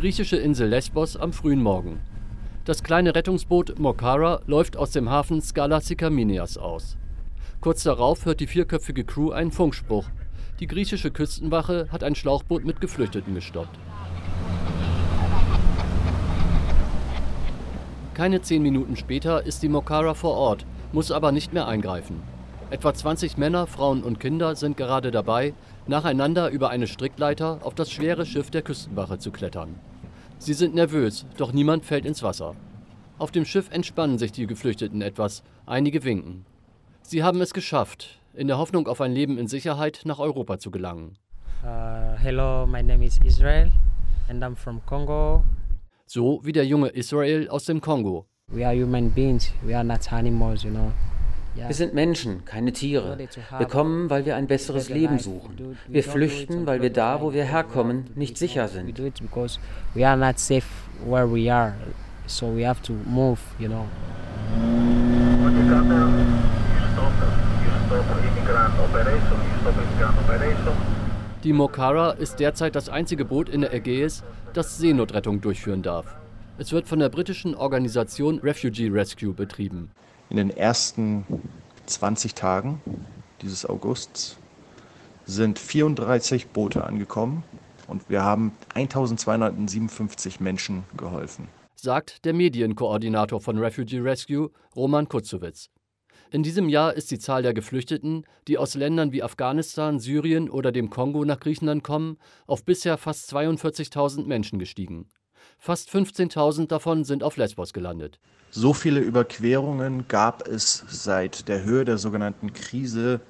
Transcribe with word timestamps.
Griechische 0.00 0.38
Insel 0.38 0.70
Lesbos 0.70 1.14
am 1.14 1.30
frühen 1.34 1.62
Morgen. 1.62 2.00
Das 2.64 2.82
kleine 2.82 3.14
Rettungsboot 3.14 3.78
Mokara 3.78 4.40
läuft 4.46 4.78
aus 4.78 4.92
dem 4.92 5.10
Hafen 5.10 5.42
Skala 5.42 5.82
Sikaminias 5.82 6.56
aus. 6.56 6.96
Kurz 7.60 7.82
darauf 7.82 8.24
hört 8.24 8.40
die 8.40 8.46
vierköpfige 8.46 9.04
Crew 9.04 9.30
einen 9.30 9.52
Funkspruch. 9.52 10.06
Die 10.58 10.66
griechische 10.66 11.10
Küstenwache 11.10 11.88
hat 11.92 12.02
ein 12.02 12.14
Schlauchboot 12.14 12.64
mit 12.64 12.80
Geflüchteten 12.80 13.34
gestoppt. 13.34 13.78
Keine 18.14 18.40
zehn 18.40 18.62
Minuten 18.62 18.96
später 18.96 19.44
ist 19.44 19.62
die 19.62 19.68
Mokara 19.68 20.14
vor 20.14 20.32
Ort, 20.32 20.64
muss 20.92 21.12
aber 21.12 21.30
nicht 21.30 21.52
mehr 21.52 21.68
eingreifen. 21.68 22.22
Etwa 22.70 22.94
20 22.94 23.36
Männer, 23.36 23.66
Frauen 23.66 24.04
und 24.04 24.20
Kinder 24.20 24.54
sind 24.54 24.76
gerade 24.76 25.10
dabei, 25.10 25.54
nacheinander 25.88 26.50
über 26.50 26.70
eine 26.70 26.86
Strickleiter 26.86 27.58
auf 27.64 27.74
das 27.74 27.90
schwere 27.90 28.24
Schiff 28.24 28.52
der 28.52 28.62
Küstenwache 28.62 29.18
zu 29.18 29.32
klettern. 29.32 29.74
Sie 30.38 30.54
sind 30.54 30.76
nervös, 30.76 31.26
doch 31.36 31.52
niemand 31.52 31.84
fällt 31.84 32.04
ins 32.04 32.22
Wasser. 32.22 32.54
Auf 33.18 33.32
dem 33.32 33.44
Schiff 33.44 33.72
entspannen 33.72 34.18
sich 34.18 34.30
die 34.30 34.46
Geflüchteten 34.46 35.02
etwas, 35.02 35.42
einige 35.66 36.04
winken. 36.04 36.46
Sie 37.02 37.24
haben 37.24 37.40
es 37.40 37.52
geschafft, 37.52 38.20
in 38.34 38.46
der 38.46 38.58
Hoffnung 38.58 38.86
auf 38.86 39.00
ein 39.00 39.12
Leben 39.12 39.36
in 39.36 39.48
Sicherheit 39.48 40.02
nach 40.04 40.20
Europa 40.20 40.60
zu 40.60 40.70
gelangen. 40.70 41.18
Uh, 41.64 42.16
hello, 42.18 42.68
my 42.68 42.84
name 42.84 43.04
is 43.04 43.18
Israel 43.24 43.72
and 44.28 44.44
I'm 44.44 44.54
from 44.54 44.80
Congo. 44.86 45.42
So 46.06 46.40
wie 46.44 46.52
der 46.52 46.66
junge 46.66 46.90
Israel 46.90 47.48
aus 47.48 47.64
dem 47.64 47.80
Kongo. 47.80 48.26
We 48.46 48.64
are 48.64 48.76
human 48.76 49.10
beings, 49.10 49.52
we 49.66 49.74
are 49.74 49.84
not 49.84 50.12
animals, 50.12 50.62
you 50.62 50.70
know. 50.70 50.92
Wir 51.54 51.74
sind 51.74 51.94
Menschen, 51.94 52.44
keine 52.44 52.72
Tiere. 52.72 53.18
Wir 53.58 53.66
kommen, 53.66 54.08
weil 54.08 54.24
wir 54.24 54.36
ein 54.36 54.46
besseres 54.46 54.88
Leben 54.88 55.18
suchen. 55.18 55.76
Wir 55.88 56.04
flüchten, 56.04 56.66
weil 56.66 56.80
wir 56.80 56.90
da, 56.90 57.20
wo 57.20 57.32
wir 57.32 57.44
herkommen, 57.44 58.04
nicht 58.14 58.38
sicher 58.38 58.68
sind. 58.68 58.98
We 59.94 60.06
are 60.06 60.16
not 60.16 60.38
safe 60.38 60.66
where 61.04 61.26
we 61.26 61.52
are, 61.52 61.74
so 62.26 62.54
we 62.54 62.66
have 62.66 62.80
to 62.82 62.92
move, 63.06 63.38
you 63.58 63.68
know. 63.68 63.86
Die 71.42 71.52
Mokara 71.52 72.10
ist 72.12 72.38
derzeit 72.38 72.74
das 72.76 72.88
einzige 72.88 73.24
Boot 73.24 73.48
in 73.48 73.62
der 73.62 73.72
Ägäis, 73.72 74.22
das 74.52 74.78
Seenotrettung 74.78 75.40
durchführen 75.40 75.82
darf. 75.82 76.16
Es 76.58 76.72
wird 76.72 76.86
von 76.86 76.98
der 76.98 77.08
britischen 77.08 77.54
Organisation 77.54 78.38
Refugee 78.40 78.88
Rescue 78.88 79.32
betrieben. 79.32 79.90
In 80.30 80.36
den 80.36 80.50
ersten 80.50 81.24
20 81.86 82.36
Tagen 82.36 82.80
dieses 83.42 83.66
Augusts 83.66 84.36
sind 85.26 85.58
34 85.58 86.48
Boote 86.48 86.84
angekommen 86.84 87.42
und 87.88 88.08
wir 88.08 88.22
haben 88.22 88.52
1257 88.74 90.38
Menschen 90.38 90.84
geholfen. 90.96 91.48
Sagt 91.74 92.24
der 92.24 92.32
Medienkoordinator 92.32 93.40
von 93.40 93.58
Refugee 93.58 93.98
Rescue, 93.98 94.50
Roman 94.76 95.08
Kutzowitz. 95.08 95.68
In 96.30 96.44
diesem 96.44 96.68
Jahr 96.68 96.94
ist 96.94 97.10
die 97.10 97.18
Zahl 97.18 97.42
der 97.42 97.52
Geflüchteten, 97.52 98.24
die 98.46 98.56
aus 98.56 98.76
Ländern 98.76 99.10
wie 99.10 99.24
Afghanistan, 99.24 99.98
Syrien 99.98 100.48
oder 100.48 100.70
dem 100.70 100.90
Kongo 100.90 101.24
nach 101.24 101.40
Griechenland 101.40 101.82
kommen, 101.82 102.18
auf 102.46 102.64
bisher 102.64 102.98
fast 102.98 103.32
42.000 103.34 104.26
Menschen 104.26 104.60
gestiegen. 104.60 105.08
Fast 105.62 105.90
15.000 105.90 106.68
davon 106.68 107.04
sind 107.04 107.22
auf 107.22 107.36
Lesbos 107.36 107.74
gelandet. 107.74 108.18
So 108.50 108.72
viele 108.72 109.00
Überquerungen 109.00 110.08
gab 110.08 110.48
es 110.48 110.82
seit 110.88 111.48
der 111.48 111.64
Höhe 111.64 111.84
der 111.84 111.98
sogenannten 111.98 112.54
Krise 112.54 113.20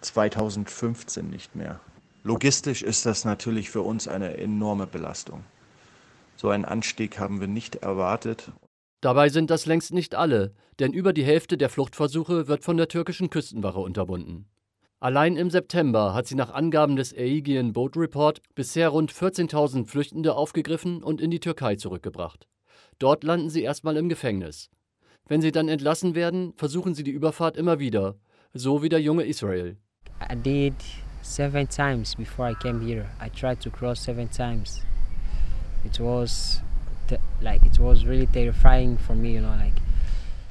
2015 0.00 1.28
nicht 1.28 1.54
mehr. 1.54 1.80
Logistisch 2.22 2.82
ist 2.82 3.04
das 3.04 3.26
natürlich 3.26 3.68
für 3.68 3.82
uns 3.82 4.08
eine 4.08 4.38
enorme 4.38 4.86
Belastung. 4.86 5.44
So 6.36 6.48
einen 6.48 6.64
Anstieg 6.64 7.18
haben 7.18 7.40
wir 7.40 7.48
nicht 7.48 7.76
erwartet. 7.76 8.50
Dabei 9.02 9.28
sind 9.28 9.50
das 9.50 9.66
längst 9.66 9.92
nicht 9.92 10.14
alle, 10.14 10.54
denn 10.78 10.94
über 10.94 11.12
die 11.12 11.24
Hälfte 11.24 11.58
der 11.58 11.68
Fluchtversuche 11.68 12.48
wird 12.48 12.64
von 12.64 12.78
der 12.78 12.88
türkischen 12.88 13.28
Küstenwache 13.28 13.80
unterbunden. 13.80 14.46
Allein 15.00 15.36
im 15.36 15.50
September 15.50 16.14
hat 16.14 16.26
sie 16.26 16.34
nach 16.34 16.52
Angaben 16.52 16.96
des 16.96 17.12
Aegean 17.12 17.72
Boat 17.72 17.96
Report 17.96 18.40
bisher 18.54 18.88
rund 18.88 19.12
14.000 19.12 19.86
Flüchtende 19.86 20.34
aufgegriffen 20.34 21.02
und 21.02 21.20
in 21.20 21.30
die 21.30 21.40
Türkei 21.40 21.76
zurückgebracht. 21.76 22.46
Dort 22.98 23.24
landen 23.24 23.50
sie 23.50 23.62
erstmal 23.62 23.96
im 23.96 24.08
Gefängnis. 24.08 24.70
Wenn 25.26 25.42
sie 25.42 25.52
dann 25.52 25.68
entlassen 25.68 26.14
werden, 26.14 26.52
versuchen 26.56 26.94
sie 26.94 27.02
die 27.02 27.10
Überfahrt 27.10 27.56
immer 27.56 27.78
wieder, 27.78 28.16
so 28.52 28.82
wie 28.82 28.88
der 28.88 29.00
junge 29.00 29.24
Israel. 29.24 29.76
I 30.20 30.36
did 30.36 30.74
seven 31.22 31.68
times 31.68 32.14
before 32.14 32.50
I 32.50 32.54
came 32.54 32.80
here. 32.80 33.06
I 33.20 33.28
tried 33.28 33.60
to 33.60 33.70
cross 33.70 34.02
seven 34.02 34.30
times. 34.30 34.82
It 35.84 35.98
was 36.00 36.62
like 37.40 37.64
it 37.66 37.78
was 37.78 38.06
really 38.06 38.26
terrifying 38.26 38.96
for 38.96 39.14
me, 39.14 39.34
you 39.34 39.40
know, 39.40 39.54
like 39.56 39.74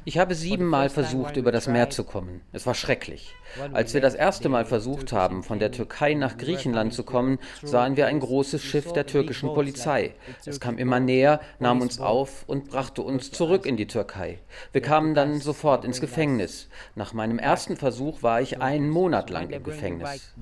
ich 0.04 0.18
habe 0.18 0.34
siebenmal 0.34 0.90
versucht, 0.90 1.36
über 1.36 1.52
das 1.52 1.66
Meer 1.66 1.90
zu 1.90 2.04
kommen. 2.04 2.40
Es 2.52 2.66
war 2.66 2.74
schrecklich. 2.74 3.34
Als 3.72 3.94
wir 3.94 4.00
das 4.00 4.14
erste 4.14 4.48
Mal 4.48 4.64
versucht 4.64 5.12
haben, 5.12 5.42
von 5.42 5.58
der 5.58 5.72
Türkei 5.72 6.14
nach 6.14 6.36
Griechenland 6.36 6.92
zu 6.92 7.04
kommen, 7.04 7.38
sahen 7.62 7.96
wir 7.96 8.06
ein 8.06 8.20
großes 8.20 8.62
Schiff 8.62 8.92
der 8.92 9.06
türkischen 9.06 9.52
Polizei. 9.54 10.14
Es 10.44 10.60
kam 10.60 10.78
immer 10.78 11.00
näher, 11.00 11.40
nahm 11.58 11.80
uns 11.80 12.00
auf 12.00 12.44
und 12.46 12.70
brachte 12.70 13.02
uns 13.02 13.30
zurück 13.30 13.66
in 13.66 13.76
die 13.76 13.86
Türkei. 13.86 14.38
Wir 14.72 14.82
kamen 14.82 15.14
dann 15.14 15.40
sofort 15.40 15.84
ins 15.84 16.00
Gefängnis. 16.00 16.68
Nach 16.94 17.12
meinem 17.12 17.38
ersten 17.38 17.76
Versuch 17.76 18.22
war 18.22 18.40
ich 18.40 18.60
einen 18.60 18.90
Monat 18.90 19.30
lang 19.30 19.50
im 19.50 19.62
Gefängnis. 19.62 20.32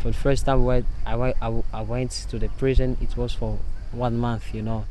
For 0.00 0.12
the 0.12 0.18
first 0.18 0.44
time 0.44 0.64
I 1.08 1.82
went 1.82 2.12
to 2.30 2.38
the 2.38 2.48
prison, 2.56 2.96
it 3.00 3.16
was 3.16 3.34
for 3.34 3.58
one 3.92 4.16
month, 4.16 4.54
you 4.54 4.62
know. 4.62 4.84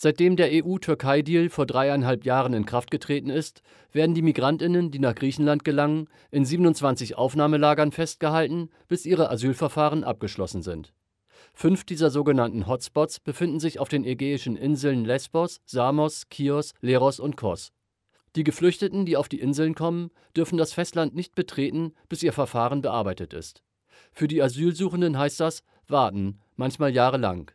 Seitdem 0.00 0.36
der 0.36 0.50
EU-Türkei-Deal 0.52 1.48
vor 1.48 1.66
dreieinhalb 1.66 2.24
Jahren 2.24 2.54
in 2.54 2.64
Kraft 2.64 2.92
getreten 2.92 3.30
ist, 3.30 3.62
werden 3.90 4.14
die 4.14 4.22
Migrantinnen, 4.22 4.92
die 4.92 5.00
nach 5.00 5.16
Griechenland 5.16 5.64
gelangen, 5.64 6.06
in 6.30 6.44
27 6.44 7.18
Aufnahmelagern 7.18 7.90
festgehalten, 7.90 8.70
bis 8.86 9.06
ihre 9.06 9.28
Asylverfahren 9.28 10.04
abgeschlossen 10.04 10.62
sind. 10.62 10.94
Fünf 11.52 11.82
dieser 11.82 12.10
sogenannten 12.10 12.68
Hotspots 12.68 13.18
befinden 13.18 13.58
sich 13.58 13.80
auf 13.80 13.88
den 13.88 14.04
ägäischen 14.04 14.56
Inseln 14.56 15.04
Lesbos, 15.04 15.62
Samos, 15.64 16.28
Kios, 16.28 16.74
Leros 16.80 17.18
und 17.18 17.36
Kos. 17.36 17.72
Die 18.36 18.44
Geflüchteten, 18.44 19.04
die 19.04 19.16
auf 19.16 19.28
die 19.28 19.40
Inseln 19.40 19.74
kommen, 19.74 20.12
dürfen 20.36 20.58
das 20.58 20.72
Festland 20.72 21.16
nicht 21.16 21.34
betreten, 21.34 21.92
bis 22.08 22.22
ihr 22.22 22.32
Verfahren 22.32 22.82
bearbeitet 22.82 23.32
ist. 23.34 23.64
Für 24.12 24.28
die 24.28 24.40
Asylsuchenden 24.40 25.18
heißt 25.18 25.40
das 25.40 25.64
warten, 25.88 26.38
manchmal 26.54 26.94
jahrelang. 26.94 27.50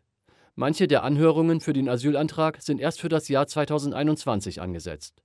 Manche 0.56 0.88
der 0.88 1.04
Anhörungen 1.04 1.62
für 1.62 1.74
den 1.74 1.90
Asylantrag 1.90 2.62
sind 2.62 2.80
erst 2.80 3.02
für 3.02 3.10
das 3.10 3.28
Jahr 3.28 3.48
2021 3.48 4.62
angesetzt. 4.62 5.24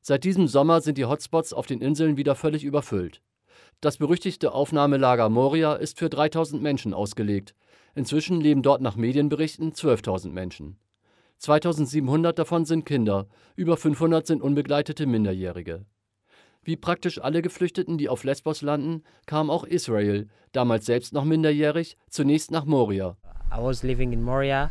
Seit 0.00 0.24
diesem 0.24 0.48
Sommer 0.48 0.80
sind 0.80 0.98
die 0.98 1.04
Hotspots 1.04 1.52
auf 1.52 1.66
den 1.66 1.80
Inseln 1.80 2.16
wieder 2.16 2.34
völlig 2.34 2.64
überfüllt. 2.64 3.22
Das 3.80 3.98
berüchtigte 3.98 4.52
Aufnahmelager 4.52 5.28
Moria 5.28 5.74
ist 5.74 6.00
für 6.00 6.08
3000 6.08 6.60
Menschen 6.60 6.92
ausgelegt. 6.92 7.54
Inzwischen 7.94 8.40
leben 8.40 8.62
dort 8.62 8.82
nach 8.82 8.96
Medienberichten 8.96 9.74
12.000 9.74 10.30
Menschen. 10.30 10.76
2700 11.38 12.36
davon 12.36 12.64
sind 12.64 12.84
Kinder, 12.84 13.28
über 13.54 13.76
500 13.76 14.26
sind 14.26 14.42
unbegleitete 14.42 15.06
Minderjährige. 15.06 15.86
Wie 16.62 16.76
praktisch 16.76 17.20
alle 17.20 17.42
Geflüchteten, 17.42 17.96
die 17.96 18.08
auf 18.08 18.24
Lesbos 18.24 18.60
landen, 18.60 19.04
kam 19.26 19.50
auch 19.50 19.64
Israel, 19.64 20.26
damals 20.50 20.86
selbst 20.86 21.12
noch 21.12 21.24
minderjährig, 21.24 21.96
zunächst 22.08 22.50
nach 22.50 22.64
Moria. 22.64 23.16
I 23.56 23.62
was 23.62 23.84
living 23.84 24.12
in 24.12 24.20
Moria. 24.22 24.70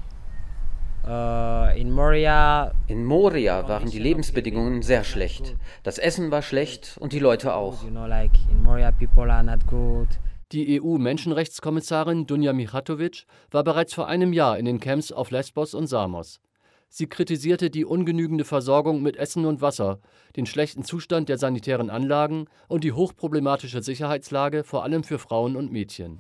In 1.06 1.92
Moria. 1.92 2.74
In 2.88 3.06
Moria 3.06 3.68
waren 3.68 3.90
die 3.90 4.00
Lebensbedingungen 4.00 4.82
sehr 4.82 5.06
schlecht. 5.06 5.56
Das 5.84 5.98
Essen 5.98 6.32
war 6.32 6.42
schlecht 6.42 6.98
und 7.00 7.14
die 7.14 7.20
Leute 7.20 7.56
auch. 7.56 7.78
Die 10.52 10.82
EU-Menschenrechtskommissarin 10.82 12.28
Dunja 12.28 12.54
Michatovic 12.54 13.26
war 13.52 13.64
bereits 13.64 13.94
vor 13.94 14.08
einem 14.08 14.34
Jahr 14.34 14.58
in 14.58 14.66
den 14.66 14.80
Camps 14.80 15.12
auf 15.12 15.32
Lesbos 15.32 15.74
und 15.74 15.88
Samos. 15.88 16.42
Sie 16.90 17.08
kritisierte 17.08 17.70
die 17.70 17.86
ungenügende 17.86 18.46
Versorgung 18.46 19.02
mit 19.02 19.16
Essen 19.16 19.46
und 19.46 19.62
Wasser, 19.62 20.00
den 20.36 20.46
schlechten 20.46 20.84
Zustand 20.84 21.28
der 21.28 21.38
sanitären 21.38 21.90
Anlagen 21.90 22.46
und 22.68 22.84
die 22.84 22.92
hochproblematische 22.92 23.82
Sicherheitslage 23.82 24.64
vor 24.64 24.84
allem 24.84 25.04
für 25.04 25.20
Frauen 25.20 25.56
und 25.56 25.72
Mädchen. 25.72 26.20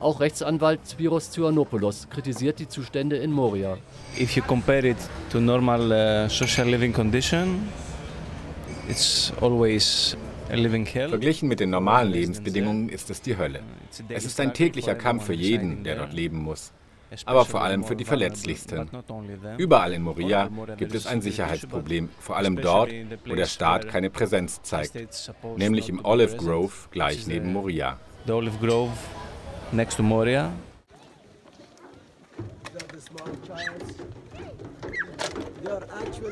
Auch 0.00 0.18
Rechtsanwalt 0.20 0.80
Spiros 0.90 1.30
Zyanopoulos 1.30 2.08
kritisiert 2.08 2.58
die 2.58 2.66
Zustände 2.66 3.16
in 3.16 3.30
Moria. 3.30 3.76
If 4.18 4.34
you 4.34 4.42
compare 4.42 4.88
it 4.88 4.96
to 5.30 5.40
normal 5.40 5.92
uh, 5.92 6.28
social 6.30 6.66
living 6.68 6.92
condition, 6.92 7.68
it's 8.88 9.30
always 9.42 10.16
Verglichen 10.50 11.48
mit 11.48 11.60
den 11.60 11.70
normalen 11.70 12.10
Lebensbedingungen 12.10 12.88
ist 12.88 13.08
es 13.10 13.22
die 13.22 13.36
Hölle. 13.36 13.60
Es 14.08 14.24
ist 14.24 14.40
ein 14.40 14.52
täglicher 14.52 14.96
Kampf 14.96 15.26
für 15.26 15.34
jeden, 15.34 15.84
der 15.84 15.94
dort 15.96 16.12
leben 16.12 16.38
muss, 16.38 16.72
aber 17.24 17.44
vor 17.44 17.62
allem 17.62 17.84
für 17.84 17.94
die 17.94 18.04
Verletzlichsten. 18.04 18.90
Überall 19.58 19.92
in 19.92 20.02
Moria 20.02 20.50
gibt 20.76 20.94
es 20.94 21.06
ein 21.06 21.22
Sicherheitsproblem, 21.22 22.08
vor 22.18 22.36
allem 22.36 22.56
dort, 22.56 22.90
wo 23.26 23.34
der 23.36 23.46
Staat 23.46 23.86
keine 23.86 24.10
Präsenz 24.10 24.60
zeigt, 24.62 24.96
nämlich 25.56 25.88
im 25.88 26.04
Olive 26.04 26.36
Grove 26.36 26.72
gleich 26.90 27.28
neben 27.28 27.52
Moria. 27.52 27.96
Next 29.72 29.96
to 29.96 30.02
Moria. 30.02 30.52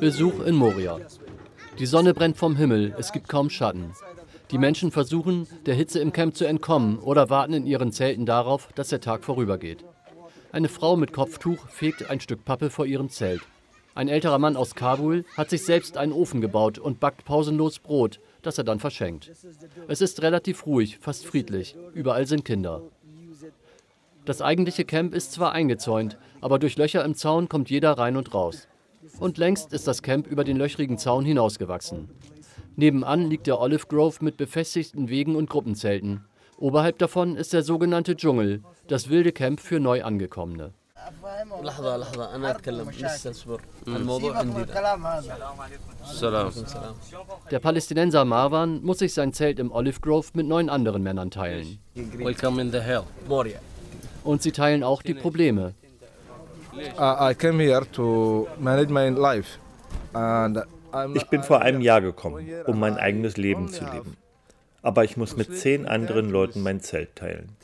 Besuch 0.00 0.40
in 0.40 0.54
Moria. 0.54 0.98
Die 1.78 1.86
Sonne 1.86 2.14
brennt 2.14 2.36
vom 2.36 2.56
Himmel, 2.56 2.94
es 2.98 3.12
gibt 3.12 3.28
kaum 3.28 3.50
Schatten. 3.50 3.92
Die 4.50 4.58
Menschen 4.58 4.90
versuchen, 4.90 5.46
der 5.66 5.74
Hitze 5.74 6.00
im 6.00 6.12
Camp 6.12 6.34
zu 6.36 6.46
entkommen 6.46 6.98
oder 6.98 7.30
warten 7.30 7.52
in 7.52 7.66
ihren 7.66 7.92
Zelten 7.92 8.26
darauf, 8.26 8.68
dass 8.74 8.88
der 8.88 9.00
Tag 9.00 9.24
vorübergeht. 9.24 9.84
Eine 10.50 10.68
Frau 10.68 10.96
mit 10.96 11.12
Kopftuch 11.12 11.68
fegt 11.68 12.10
ein 12.10 12.20
Stück 12.20 12.44
Pappe 12.44 12.70
vor 12.70 12.86
ihrem 12.86 13.10
Zelt. 13.10 13.42
Ein 13.94 14.08
älterer 14.08 14.38
Mann 14.38 14.56
aus 14.56 14.74
Kabul 14.74 15.24
hat 15.36 15.50
sich 15.50 15.64
selbst 15.64 15.96
einen 15.96 16.12
Ofen 16.12 16.40
gebaut 16.40 16.78
und 16.78 17.00
backt 17.00 17.24
pausenlos 17.24 17.80
Brot, 17.80 18.20
das 18.42 18.56
er 18.56 18.64
dann 18.64 18.78
verschenkt. 18.80 19.30
Es 19.88 20.00
ist 20.00 20.22
relativ 20.22 20.66
ruhig, 20.66 20.98
fast 21.00 21.26
friedlich. 21.26 21.76
Überall 21.94 22.26
sind 22.26 22.44
Kinder. 22.44 22.82
Das 24.28 24.42
eigentliche 24.42 24.84
Camp 24.84 25.14
ist 25.14 25.32
zwar 25.32 25.52
eingezäunt, 25.52 26.18
aber 26.42 26.58
durch 26.58 26.76
Löcher 26.76 27.02
im 27.02 27.14
Zaun 27.14 27.48
kommt 27.48 27.70
jeder 27.70 27.92
rein 27.92 28.14
und 28.14 28.34
raus. 28.34 28.68
Und 29.18 29.38
längst 29.38 29.72
ist 29.72 29.86
das 29.88 30.02
Camp 30.02 30.26
über 30.26 30.44
den 30.44 30.58
löchrigen 30.58 30.98
Zaun 30.98 31.24
hinausgewachsen. 31.24 32.10
Nebenan 32.76 33.30
liegt 33.30 33.46
der 33.46 33.58
Olive 33.58 33.86
Grove 33.86 34.18
mit 34.20 34.36
befestigten 34.36 35.08
Wegen 35.08 35.34
und 35.34 35.48
Gruppenzelten. 35.48 36.26
Oberhalb 36.58 36.98
davon 36.98 37.36
ist 37.36 37.54
der 37.54 37.62
sogenannte 37.62 38.16
Dschungel, 38.16 38.62
das 38.86 39.08
wilde 39.08 39.32
Camp 39.32 39.60
für 39.60 39.80
Neuangekommene. 39.80 40.74
Der 47.50 47.58
Palästinenser 47.60 48.26
Marwan 48.26 48.82
muss 48.82 48.98
sich 48.98 49.14
sein 49.14 49.32
Zelt 49.32 49.58
im 49.58 49.72
Olive 49.72 50.00
Grove 50.00 50.28
mit 50.34 50.46
neun 50.46 50.68
anderen 50.68 51.02
Männern 51.02 51.30
teilen. 51.30 51.78
Und 54.28 54.42
sie 54.42 54.52
teilen 54.52 54.82
auch 54.84 55.00
die 55.00 55.14
Probleme. 55.14 55.72
Ich 61.14 61.26
bin 61.30 61.42
vor 61.42 61.62
einem 61.62 61.80
Jahr 61.80 62.02
gekommen, 62.02 62.46
um 62.66 62.78
mein 62.78 62.98
eigenes 62.98 63.38
Leben 63.38 63.68
zu 63.68 63.84
leben. 63.86 64.18
Aber 64.82 65.02
ich 65.04 65.16
muss 65.16 65.38
mit 65.38 65.56
zehn 65.56 65.86
anderen 65.86 66.28
Leuten 66.28 66.62
mein 66.62 66.80
Zelt 66.80 67.16
teilen. 67.16 67.56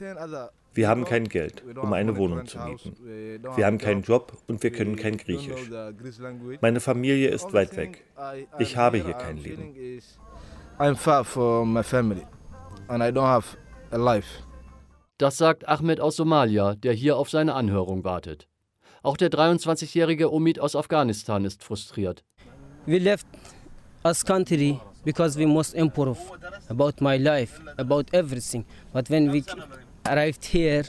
Wir 0.72 0.88
haben 0.88 1.04
kein 1.04 1.28
Geld, 1.28 1.62
um 1.76 1.92
eine 1.92 2.16
Wohnung 2.16 2.46
zu 2.46 2.58
mieten. 2.60 2.96
Wir 3.56 3.66
haben 3.66 3.76
keinen 3.76 4.00
Job 4.00 4.32
und 4.46 4.62
wir 4.62 4.72
können 4.72 4.96
kein 4.96 5.18
Griechisch. 5.18 5.70
Meine 6.62 6.80
Familie 6.80 7.28
ist 7.28 7.52
weit 7.52 7.76
weg. 7.76 8.04
Ich 8.58 8.78
habe 8.78 8.96
hier 8.96 9.12
kein 9.12 9.36
Leben. 9.36 10.00
Das 15.18 15.36
sagt 15.36 15.68
Ahmed 15.68 16.00
aus 16.00 16.16
Somalia, 16.16 16.74
der 16.74 16.92
hier 16.92 17.16
auf 17.16 17.30
seine 17.30 17.54
Anhörung 17.54 18.02
wartet. 18.02 18.48
Auch 19.04 19.16
der 19.16 19.30
23-jährige 19.30 20.32
Omid 20.32 20.58
aus 20.58 20.74
Afghanistan 20.74 21.44
ist 21.44 21.62
frustriert. 21.62 22.24
We 22.86 22.98
left 22.98 23.26
us 24.04 24.24
country 24.24 24.80
because 25.04 25.38
we 25.38 25.46
must 25.46 25.74
improve 25.74 26.18
about 26.68 26.94
my 26.98 27.16
life, 27.16 27.60
about 27.76 28.06
everything. 28.10 28.64
But 28.92 29.08
when 29.08 29.32
we 29.32 29.44
arrived 30.04 30.44
here, 30.44 30.82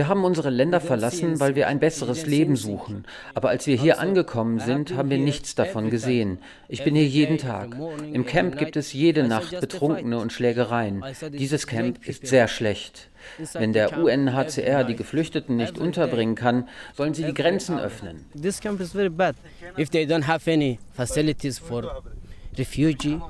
wir 0.00 0.08
haben 0.08 0.24
unsere 0.24 0.48
Länder 0.48 0.80
verlassen, 0.80 1.40
weil 1.40 1.56
wir 1.56 1.68
ein 1.68 1.78
besseres 1.78 2.24
Leben 2.24 2.56
suchen. 2.56 3.04
Aber 3.34 3.50
als 3.50 3.66
wir 3.66 3.76
hier 3.76 4.00
angekommen 4.00 4.58
sind, 4.58 4.96
haben 4.96 5.10
wir 5.10 5.18
nichts 5.18 5.54
davon 5.54 5.90
gesehen. 5.90 6.38
Ich 6.68 6.82
bin 6.84 6.94
hier 6.94 7.06
jeden 7.06 7.36
Tag. 7.36 7.76
Im 8.10 8.24
Camp 8.24 8.56
gibt 8.56 8.76
es 8.76 8.94
jede 8.94 9.24
Nacht 9.24 9.60
Betrunkene 9.60 10.16
und 10.16 10.32
Schlägereien. 10.32 11.04
Dieses 11.32 11.66
Camp 11.66 12.08
ist 12.08 12.26
sehr 12.26 12.48
schlecht. 12.48 13.10
Wenn 13.52 13.74
der 13.74 14.02
UNHCR 14.02 14.84
die 14.84 14.96
Geflüchteten 14.96 15.56
nicht 15.56 15.76
unterbringen 15.76 16.34
kann, 16.34 16.66
sollen 16.96 17.12
sie 17.12 17.24
die 17.24 17.34
Grenzen 17.34 17.78
öffnen. 17.78 18.24
This 18.40 18.58
camp 18.58 18.80
is 18.80 18.92
very 18.92 19.10
bad. 19.10 19.36
If 19.76 19.90
they 19.90 20.06
don't 20.06 20.26
have 20.26 20.50
any 20.50 20.78
facilities 20.94 21.58
for 21.58 22.02
refugee, 22.56 23.20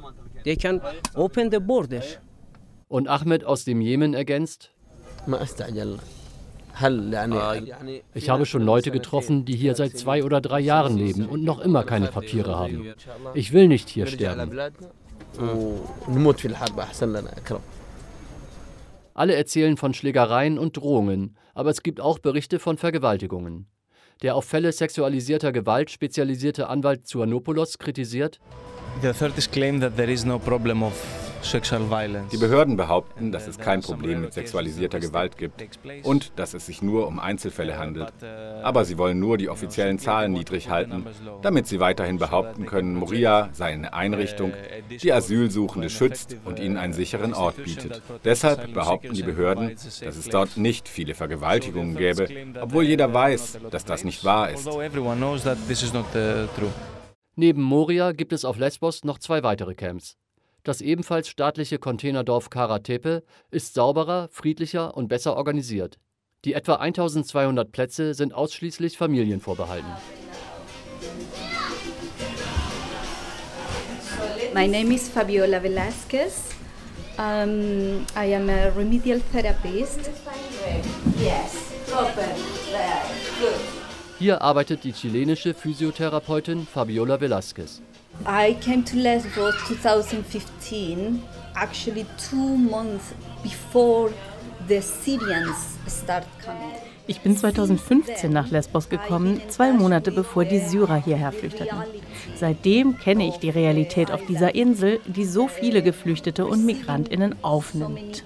they 0.45 0.55
can 0.55 0.81
open 1.17 1.51
the 1.51 1.59
border. 1.59 2.03
Und 2.87 3.09
Ahmed 3.09 3.45
aus 3.45 3.65
dem 3.65 3.81
Jemen 3.81 4.15
ergänzt, 4.15 4.71
ich 8.15 8.31
habe 8.31 8.47
schon 8.47 8.63
Leute 8.63 8.91
getroffen, 8.91 9.45
die 9.45 9.57
hier 9.57 9.75
seit 9.75 9.97
zwei 9.97 10.25
oder 10.25 10.41
drei 10.41 10.61
Jahren 10.61 10.97
leben 10.97 11.27
und 11.27 11.45
noch 11.45 11.61
immer 11.61 11.85
keine 11.85 12.09
Papiere 12.09 12.59
haben. 12.59 12.95
Ich 13.35 13.53
will 13.53 13.69
nicht 13.69 13.89
hier 13.89 14.07
sterben. 14.07 14.59
Alle 19.15 19.35
erzählen 19.35 19.77
von 19.77 19.95
Schlägereien 19.95 20.59
und 20.59 20.77
Drohungen, 20.77 21.37
aber 21.55 21.71
es 21.71 21.83
gibt 21.83 22.01
auch 22.01 22.19
Berichte 22.19 22.59
von 22.59 22.79
Vergewaltigungen. 22.79 23.67
Der 24.23 24.35
auf 24.35 24.45
Fälle 24.45 24.73
sexualisierter 24.73 25.53
Gewalt 25.53 25.91
spezialisierte 25.91 26.69
Anwalt 26.69 27.07
Zuanopoulos 27.07 27.79
kritisiert, 27.79 28.39
The 29.03 29.09
authorities 29.09 29.51
claim 29.51 29.81
that 29.81 29.97
there 29.97 30.13
is 30.13 30.25
no 30.25 30.39
problem 30.39 30.83
of 30.83 31.30
die 32.33 32.37
Behörden 32.37 32.77
behaupten, 32.77 33.33
dass 33.33 33.47
es 33.47 33.59
kein 33.59 33.81
Problem 33.81 34.21
mit 34.21 34.33
sexualisierter 34.33 35.01
Gewalt 35.01 35.37
gibt 35.39 35.69
und 36.03 36.33
dass 36.37 36.55
es 36.55 36.67
sich 36.67 36.83
nur 36.83 37.07
um 37.07 37.19
Einzelfälle 37.19 37.79
handelt. 37.79 38.13
Aber 38.63 38.85
sie 38.85 38.99
wollen 38.99 39.19
nur 39.19 39.39
die 39.39 39.49
offiziellen 39.49 39.99
Zahlen 39.99 40.33
niedrig 40.33 40.71
halten, 40.71 41.07
damit 41.43 41.67
sie 41.67 41.81
weiterhin 41.81 42.19
behaupten 42.19 42.67
können, 42.67 42.95
Moria 42.95 43.49
sei 43.53 43.73
eine 43.73 43.93
Einrichtung, 43.95 44.53
die 45.03 45.13
Asylsuchende 45.13 45.91
schützt 45.91 46.37
und 46.45 46.61
ihnen 46.61 46.77
einen 46.77 46.93
sicheren 46.93 47.35
Ort 47.35 47.63
bietet. 47.63 48.03
Deshalb 48.25 48.73
behaupten 48.73 49.15
die 49.15 49.23
Behörden, 49.23 49.71
dass 49.71 50.17
es 50.17 50.29
dort 50.29 50.57
nicht 50.57 50.89
viele 50.89 51.15
Vergewaltigungen 51.15 51.97
gäbe, 51.97 52.29
obwohl 52.61 52.85
jeder 52.85 53.13
weiß, 53.13 53.59
dass 53.71 53.85
das 53.85 54.05
nicht 54.05 54.25
wahr 54.25 54.51
ist. 54.51 54.69
Neben 57.37 57.63
Moria 57.63 58.13
gibt 58.13 58.33
es 58.33 58.45
auf 58.45 58.59
Lesbos 58.59 59.05
noch 59.05 59.19
zwei 59.19 59.43
weitere 59.43 59.75
Camps. 59.75 60.17
Das 60.63 60.81
ebenfalls 60.81 61.29
staatliche 61.29 61.79
Containerdorf 61.79 62.51
Karatepe 62.51 63.23
ist 63.51 63.75
sauberer, 63.75 64.29
friedlicher 64.31 64.97
und 64.97 65.09
besser 65.09 65.37
organisiert. 65.37 65.99
Die 66.45 66.55
etwa 66.55 66.77
1200 66.77 67.71
Plätze 67.71 68.15
sind 68.15 68.35
ausschließlich 68.35 68.97
Familien 68.97 69.41
vorbehalten. 69.41 69.91
My 74.55 74.67
name 74.67 74.95
is 74.95 75.09
Fabiola 75.09 75.63
Velasquez. 75.63 76.51
Um, 77.19 78.07
I 78.17 78.35
am 78.35 78.49
a 78.49 78.71
remedial 78.77 79.21
therapist. 79.33 80.11
Yes, 81.19 81.73
proper, 81.87 82.27
there, 82.71 83.03
good. 83.39 83.61
Hier 84.19 84.43
arbeitet 84.43 84.85
die 84.85 84.93
chilenische 84.93 85.55
Physiotherapeutin 85.55 86.67
Fabiola 86.67 87.21
Velasquez. 87.21 87.81
I 88.27 88.55
came 88.61 88.85
to 88.85 88.97
Lesbos 88.97 89.55
2015, 89.67 91.23
actually 91.55 92.05
two 92.19 92.57
months 92.57 93.15
before 93.43 94.13
the 94.69 94.83
Syrians 94.83 95.79
start 95.89 96.25
coming. 96.45 96.71
Ich 97.07 97.23
bin 97.23 97.35
2015 97.35 98.31
nach 98.31 98.51
Lesbos 98.51 98.91
gekommen, 98.91 99.41
zwei 99.49 99.73
Monate 99.73 100.13
bevor 100.13 100.45
die 100.45 100.59
Syrer 100.59 100.97
hierher 100.97 101.33
flüchteten. 101.33 101.79
Seitdem 102.37 102.99
kenne 102.99 103.27
ich 103.27 103.39
die 103.39 103.51
Realität 103.51 104.11
auf 104.11 104.25
dieser 104.27 104.55
Insel, 104.55 105.01
die 105.07 105.25
so 105.25 105.49
viele 105.49 105.83
Geflüchtete 105.83 106.47
und 106.47 106.67
Migrantinnen 106.67 107.43
aufnimmt. 107.43 108.23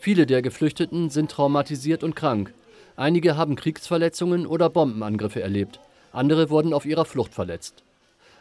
Viele 0.00 0.26
der 0.26 0.42
Geflüchteten 0.42 1.10
sind 1.10 1.30
traumatisiert 1.30 2.02
und 2.02 2.16
krank. 2.16 2.54
Einige 2.96 3.36
haben 3.36 3.56
Kriegsverletzungen 3.56 4.46
oder 4.46 4.68
Bombenangriffe 4.68 5.42
erlebt, 5.42 5.80
andere 6.12 6.50
wurden 6.50 6.74
auf 6.74 6.84
ihrer 6.84 7.04
Flucht 7.04 7.34
verletzt. 7.34 7.84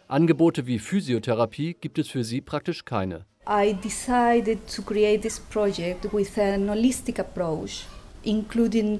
Angebote 0.07 0.67
wie 0.67 0.79
Physiotherapie 0.79 1.75
gibt 1.79 1.97
es 1.97 2.09
für 2.09 2.23
sie 2.23 2.41
praktisch 2.41 2.83
keine. 2.83 3.25
I 3.47 3.73
decided 3.73 4.59
to 4.75 4.81
create 4.81 5.21
this 5.21 5.39
project 5.39 6.13
with 6.13 6.37
an 6.37 6.69
holistic 6.69 7.19
approach, 7.19 7.85
including 8.23 8.99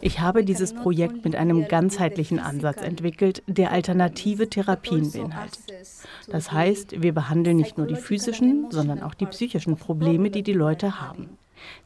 ich 0.00 0.20
habe 0.20 0.44
dieses 0.44 0.72
Projekt 0.72 1.24
mit 1.24 1.34
einem 1.34 1.66
ganzheitlichen 1.66 2.38
Ansatz 2.38 2.80
entwickelt, 2.80 3.42
der 3.48 3.72
alternative 3.72 4.48
Therapien 4.48 5.10
beinhaltet. 5.10 5.58
Das 6.28 6.52
heißt, 6.52 7.02
wir 7.02 7.12
behandeln 7.12 7.56
nicht 7.56 7.78
nur 7.78 7.88
die 7.88 7.96
physischen, 7.96 8.70
sondern 8.70 9.02
auch 9.02 9.14
die 9.14 9.26
psychischen 9.26 9.76
Probleme, 9.76 10.30
die 10.30 10.44
die 10.44 10.52
Leute 10.52 11.00
haben. 11.00 11.36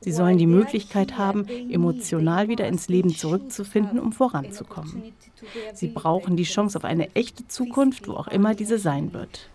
Sie 0.00 0.12
sollen 0.12 0.38
die 0.38 0.46
Möglichkeit 0.46 1.18
haben, 1.18 1.46
emotional 1.70 2.48
wieder 2.48 2.66
ins 2.66 2.88
Leben 2.88 3.14
zurückzufinden, 3.14 3.98
um 3.98 4.12
voranzukommen. 4.12 5.12
Sie 5.74 5.88
brauchen 5.88 6.36
die 6.36 6.44
Chance 6.44 6.78
auf 6.78 6.84
eine 6.84 7.14
echte 7.14 7.46
Zukunft, 7.48 8.08
wo 8.08 8.12
auch 8.14 8.28
immer 8.28 8.54
diese 8.54 8.78
sein 8.78 9.12
wird. 9.12 9.48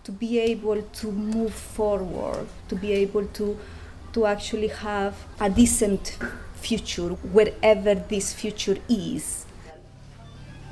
To 4.13 4.25
actually 4.25 4.67
have 4.67 5.13
a 5.39 5.47
decent 5.47 6.17
future 6.61 7.17
wherever 7.31 7.95
this 7.95 8.33
future 8.33 8.77
is. 8.89 9.45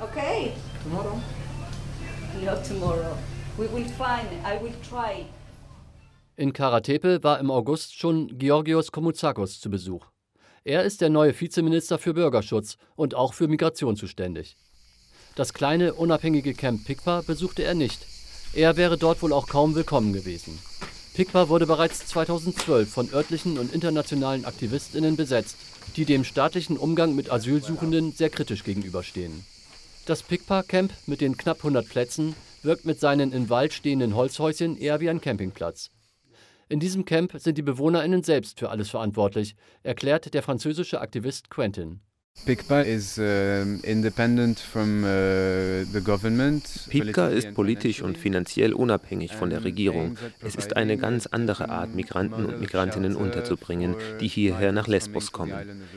Okay. 0.00 0.52
Tomorrow. 0.82 1.20
Not 2.44 2.64
tomorrow. 2.64 3.16
We 3.58 3.66
will 3.68 3.84
find. 3.84 4.28
I 4.44 4.58
will 4.58 4.74
try. 4.82 5.24
In 6.40 6.54
Karatepe 6.54 7.22
war 7.22 7.38
im 7.38 7.50
August 7.50 7.98
schon 7.98 8.38
Georgios 8.38 8.92
Koumoutsakos 8.92 9.60
zu 9.60 9.68
Besuch. 9.68 10.06
Er 10.64 10.84
ist 10.84 11.02
der 11.02 11.10
neue 11.10 11.38
Vizeminister 11.38 11.98
für 11.98 12.14
Bürgerschutz 12.14 12.78
und 12.96 13.14
auch 13.14 13.34
für 13.34 13.46
Migration 13.46 13.94
zuständig. 13.94 14.56
Das 15.36 15.52
kleine, 15.52 15.92
unabhängige 15.92 16.54
Camp 16.54 16.86
Pikpa 16.86 17.20
besuchte 17.26 17.64
er 17.64 17.74
nicht. 17.74 18.06
Er 18.54 18.78
wäre 18.78 18.96
dort 18.96 19.20
wohl 19.20 19.34
auch 19.34 19.48
kaum 19.48 19.74
willkommen 19.74 20.14
gewesen. 20.14 20.58
Pikpa 21.12 21.50
wurde 21.50 21.66
bereits 21.66 22.06
2012 22.06 22.90
von 22.90 23.12
örtlichen 23.12 23.58
und 23.58 23.74
internationalen 23.74 24.46
AktivistInnen 24.46 25.16
besetzt, 25.16 25.58
die 25.96 26.06
dem 26.06 26.24
staatlichen 26.24 26.78
Umgang 26.78 27.14
mit 27.14 27.30
Asylsuchenden 27.30 28.12
sehr 28.12 28.30
kritisch 28.30 28.64
gegenüberstehen. 28.64 29.44
Das 30.06 30.22
Pikpa-Camp 30.22 30.90
mit 31.04 31.20
den 31.20 31.36
knapp 31.36 31.58
100 31.58 31.86
Plätzen 31.86 32.34
wirkt 32.62 32.86
mit 32.86 32.98
seinen 32.98 33.30
im 33.32 33.50
Wald 33.50 33.74
stehenden 33.74 34.16
Holzhäuschen 34.16 34.78
eher 34.78 35.00
wie 35.00 35.10
ein 35.10 35.20
Campingplatz. 35.20 35.90
In 36.70 36.78
diesem 36.78 37.04
Camp 37.04 37.32
sind 37.36 37.58
die 37.58 37.62
BewohnerInnen 37.62 38.22
selbst 38.22 38.60
für 38.60 38.70
alles 38.70 38.90
verantwortlich, 38.90 39.56
erklärt 39.82 40.32
der 40.32 40.44
französische 40.44 41.00
Aktivist 41.00 41.50
Quentin. 41.50 42.00
PICPA 42.46 42.80
ist 47.28 47.54
politisch 47.54 48.02
und 48.02 48.18
finanziell 48.18 48.72
unabhängig 48.72 49.36
von 49.36 49.50
der 49.50 49.62
Regierung. 49.62 50.16
Es 50.44 50.54
ist 50.56 50.74
eine 50.76 50.96
ganz 50.96 51.26
andere 51.26 51.68
Art, 51.68 51.94
Migranten 51.94 52.46
und 52.46 52.60
Migrantinnen 52.60 53.14
unterzubringen, 53.14 53.94
die 54.20 54.26
hierher 54.26 54.72
nach 54.72 54.88
Lesbos 54.88 55.32
kommen. 55.32 55.54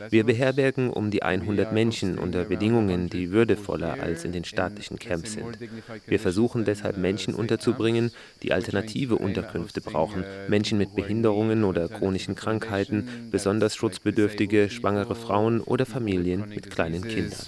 Wir 0.10 0.26
beherbergen 0.26 0.90
um 0.92 1.10
die 1.12 1.24
100 1.24 1.72
Menschen 1.74 2.20
unter 2.20 2.44
Bedingungen, 2.44 3.10
die 3.10 3.32
würdevoller 3.32 3.98
als 4.02 4.26
in 4.26 4.32
den 4.32 4.44
staatlichen 4.44 5.00
Camps 5.00 5.34
sind. 5.34 5.58
Wir 6.06 6.20
versuchen 6.20 6.66
deshalb 6.66 6.98
Menschen 6.98 7.34
unterzubringen, 7.34 8.12
die 8.44 8.54
alternative 8.54 9.16
Unterkünfte 9.16 9.82
brauchen, 9.82 10.24
Menschen 10.50 10.78
mit 10.78 10.94
Behinderungen 10.94 11.64
oder 11.64 11.88
chronischen 11.88 12.36
Krankheiten, 12.36 13.30
besonders 13.32 13.76
schutzbedürftige, 13.76 14.70
schwangere 14.70 15.16
Frauen 15.16 15.62
oder 15.62 15.88
Familien 15.88 16.23
Familien 16.24 16.50
mit 16.50 16.70
kleinen 16.70 17.04
Kindern. 17.04 17.40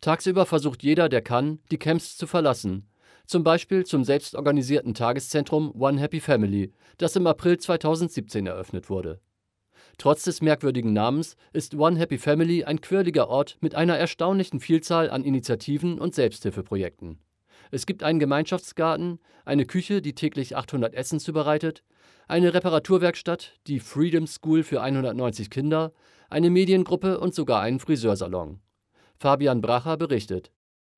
Tagsüber 0.00 0.46
versucht 0.46 0.82
jeder, 0.82 1.08
der 1.08 1.22
kann, 1.22 1.58
die 1.70 1.78
Camps 1.78 2.16
zu 2.16 2.26
verlassen. 2.26 2.88
Zum 3.26 3.42
Beispiel 3.42 3.84
zum 3.84 4.04
selbstorganisierten 4.04 4.94
Tageszentrum 4.94 5.72
One 5.76 6.00
Happy 6.00 6.20
Family, 6.20 6.72
das 6.98 7.16
im 7.16 7.26
April 7.26 7.58
2017 7.58 8.46
eröffnet 8.46 8.88
wurde. 8.88 9.20
Trotz 9.98 10.24
des 10.24 10.42
merkwürdigen 10.42 10.92
Namens 10.92 11.36
ist 11.52 11.74
One 11.74 11.98
Happy 11.98 12.18
Family 12.18 12.64
ein 12.64 12.80
quirliger 12.80 13.28
Ort 13.28 13.56
mit 13.60 13.74
einer 13.74 13.96
erstaunlichen 13.96 14.60
Vielzahl 14.60 15.10
an 15.10 15.24
Initiativen 15.24 15.98
und 15.98 16.14
Selbsthilfeprojekten. 16.14 17.18
Es 17.70 17.86
gibt 17.86 18.02
einen 18.02 18.20
Gemeinschaftsgarten, 18.20 19.18
eine 19.44 19.64
Küche, 19.64 20.02
die 20.02 20.14
täglich 20.14 20.54
800 20.54 20.94
Essen 20.94 21.18
zubereitet, 21.18 21.82
eine 22.28 22.52
Reparaturwerkstatt, 22.52 23.52
die 23.66 23.80
Freedom 23.80 24.26
School 24.26 24.62
für 24.62 24.82
190 24.82 25.50
Kinder, 25.50 25.92
eine 26.28 26.50
Mediengruppe 26.50 27.20
und 27.20 27.34
sogar 27.34 27.60
einen 27.60 27.78
Friseursalon. 27.78 28.60
Fabian 29.18 29.60
Bracher 29.60 29.96
berichtet. 29.96 30.50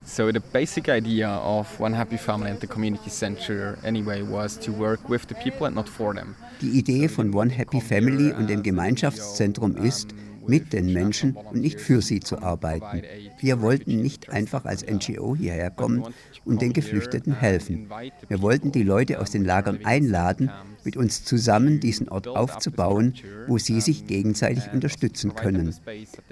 So 0.05 0.31
the 0.31 0.41
basic 0.53 0.89
idea 0.89 1.39
of 1.39 1.81
One 1.81 1.95
Happy 1.97 2.17
Family 2.17 2.51
and 2.51 2.61
the 2.61 2.69
Community 2.69 3.11
Center 3.11 3.77
anyway 3.85 4.23
was 4.23 4.59
to 4.61 4.73
work 4.73 5.09
with 5.09 5.23
the 5.29 5.35
people 5.35 5.67
and 5.67 5.75
not 5.75 5.89
for 5.89 6.15
them. 6.15 6.37
Die 6.63 6.79
Idee 6.79 7.09
von 7.09 7.35
One 7.35 7.51
Happy 7.51 7.81
Family 7.81 8.33
und 8.33 8.49
dem 8.49 8.63
Gemeinschaftszentrum 8.63 9.77
ist, 9.77 10.15
mit 10.49 10.73
den 10.73 10.93
Menschen 10.93 11.37
und 11.37 11.61
nicht 11.61 11.81
für 11.81 12.03
sie 12.03 12.21
zu 12.21 12.43
arbeiten. 12.43 13.03
Wir 13.39 13.61
wollten 13.61 14.01
nicht 14.01 14.31
einfach 14.31 14.65
als 14.65 14.85
NGO 14.85 15.37
hierher 15.37 15.71
kommen 15.71 16.05
und 16.45 16.63
den 16.63 16.73
Geflüchteten 16.73 17.35
helfen. 17.39 17.89
Wir 18.29 18.43
wollten 18.43 18.73
die 18.73 18.83
Leute 18.83 19.21
aus 19.21 19.31
den 19.31 19.45
Lagern 19.45 19.85
einladen, 19.85 20.51
mit 20.85 20.97
uns 20.97 21.25
zusammen 21.25 21.81
diesen 21.81 22.09
Ort 22.09 22.29
aufzubauen, 22.29 23.15
wo 23.47 23.59
sie 23.59 23.81
sich 23.81 24.07
gegenseitig 24.07 24.73
unterstützen 24.73 25.35
können. 25.35 25.75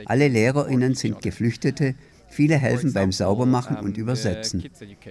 Alle 0.06 0.28
Lehrerinnen 0.28 0.94
sind 0.94 1.20
Geflüchtete, 1.23 1.94
Viele 2.28 2.56
helfen 2.56 2.92
beim 2.92 3.12
Saubermachen 3.12 3.76
und 3.76 3.96
Übersetzen. 3.96 4.64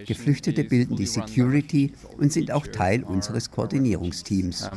Geflüchtete 0.05 0.63
bilden 0.63 0.95
die 0.95 1.05
Security 1.05 1.93
und 2.17 2.31
sind 2.31 2.51
auch 2.51 2.67
Teil 2.67 3.03
unseres 3.03 3.51
Koordinierungsteams. 3.51 4.69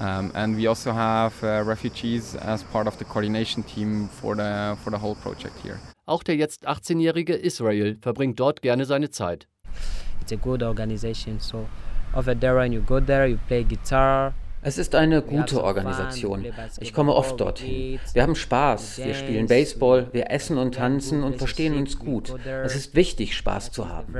Um, 0.00 0.30
and 0.34 0.56
we 0.56 0.68
also 0.68 0.92
have 0.92 1.32
uh, 1.42 1.64
refugees 1.64 2.36
as 2.36 2.62
part 2.62 2.86
of 2.86 2.96
the 2.98 3.04
coordination 3.04 3.64
team 3.64 4.08
for 4.08 4.36
the, 4.36 4.76
for 4.84 4.90
the 4.90 4.98
whole 4.98 5.16
project 5.16 5.54
here. 5.62 5.78
Auch 6.06 6.22
der 6.22 6.36
jetzt 6.36 6.68
18-jährige 6.68 7.34
Israel 7.34 7.96
verbringt 8.00 8.38
dort 8.38 8.62
gerne 8.62 8.84
seine 8.84 9.10
Zeit. 9.10 9.48
It's 10.20 10.32
a 10.32 10.36
good 10.36 10.62
organization, 10.62 11.40
so 11.40 11.66
over 12.14 12.38
there 12.38 12.56
when 12.56 12.72
you 12.72 12.80
go 12.80 13.00
there, 13.00 13.26
you 13.26 13.38
play 13.46 13.64
guitar. 13.64 14.34
Es 14.62 14.78
ist 14.78 14.94
eine 14.94 15.22
gute 15.22 15.62
Organisation. 15.62 16.44
Ich 16.80 16.92
komme 16.92 17.14
oft 17.14 17.40
dorthin. 17.40 18.00
Wir 18.12 18.22
haben 18.22 18.34
Spaß, 18.34 18.98
wir 18.98 19.14
spielen 19.14 19.46
Baseball, 19.46 20.08
wir 20.12 20.30
essen 20.30 20.58
und 20.58 20.74
tanzen 20.74 21.22
und 21.22 21.36
verstehen 21.36 21.76
uns 21.76 21.98
gut. 21.98 22.34
Es 22.64 22.74
ist 22.74 22.94
wichtig, 22.94 23.36
Spaß 23.36 23.70
zu 23.70 23.88
haben. 23.88 24.12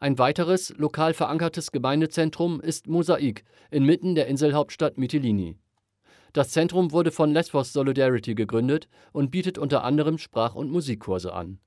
Ein 0.00 0.16
weiteres 0.16 0.72
lokal 0.76 1.12
verankertes 1.12 1.72
Gemeindezentrum 1.72 2.60
ist 2.60 2.86
Mosaik 2.86 3.42
inmitten 3.72 4.14
der 4.14 4.28
Inselhauptstadt 4.28 4.96
Mytilini. 4.96 5.56
Das 6.32 6.50
Zentrum 6.50 6.92
wurde 6.92 7.10
von 7.10 7.32
Lesbos 7.32 7.72
Solidarity 7.72 8.36
gegründet 8.36 8.88
und 9.10 9.32
bietet 9.32 9.58
unter 9.58 9.82
anderem 9.82 10.18
Sprach- 10.18 10.54
und 10.54 10.70
Musikkurse 10.70 11.32
an. 11.32 11.58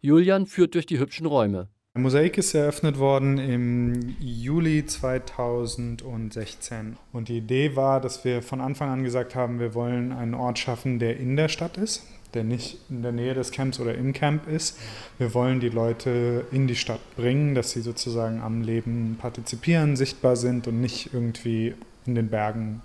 Julian 0.00 0.46
führt 0.46 0.76
durch 0.76 0.86
die 0.86 1.00
hübschen 1.00 1.26
Räume. 1.26 1.70
Mosaik 1.94 2.38
ist 2.38 2.54
eröffnet 2.54 3.00
worden 3.00 3.38
im 3.38 4.14
Juli 4.20 4.86
2016. 4.86 6.98
Und 7.12 7.28
die 7.28 7.38
Idee 7.38 7.74
war, 7.74 8.00
dass 8.00 8.24
wir 8.24 8.42
von 8.42 8.60
Anfang 8.60 8.90
an 8.90 9.02
gesagt 9.02 9.34
haben, 9.34 9.58
wir 9.58 9.74
wollen 9.74 10.12
einen 10.12 10.34
Ort 10.34 10.60
schaffen, 10.60 11.00
der 11.00 11.16
in 11.16 11.34
der 11.34 11.48
Stadt 11.48 11.78
ist 11.78 12.06
der 12.34 12.44
nicht 12.44 12.78
in 12.88 13.02
der 13.02 13.12
Nähe 13.12 13.34
des 13.34 13.50
Camps 13.50 13.80
oder 13.80 13.94
im 13.94 14.12
Camp 14.12 14.48
ist. 14.48 14.78
Wir 15.18 15.34
wollen 15.34 15.60
die 15.60 15.68
Leute 15.68 16.46
in 16.50 16.66
die 16.66 16.76
Stadt 16.76 17.00
bringen, 17.16 17.54
dass 17.54 17.70
sie 17.70 17.80
sozusagen 17.80 18.40
am 18.40 18.62
Leben 18.62 19.16
partizipieren, 19.20 19.96
sichtbar 19.96 20.36
sind 20.36 20.66
und 20.66 20.80
nicht 20.80 21.10
irgendwie 21.12 21.74
in 22.06 22.14
den 22.14 22.28
Bergen 22.28 22.82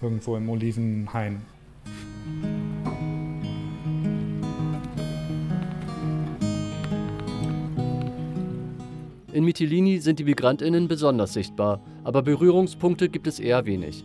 irgendwo 0.00 0.36
im 0.36 0.48
Olivenhain. 0.48 1.42
In 9.32 9.44
Mytilini 9.44 9.98
sind 9.98 10.20
die 10.20 10.24
Migrantinnen 10.24 10.86
besonders 10.86 11.32
sichtbar, 11.32 11.80
aber 12.04 12.22
Berührungspunkte 12.22 13.08
gibt 13.08 13.26
es 13.26 13.40
eher 13.40 13.66
wenig. 13.66 14.04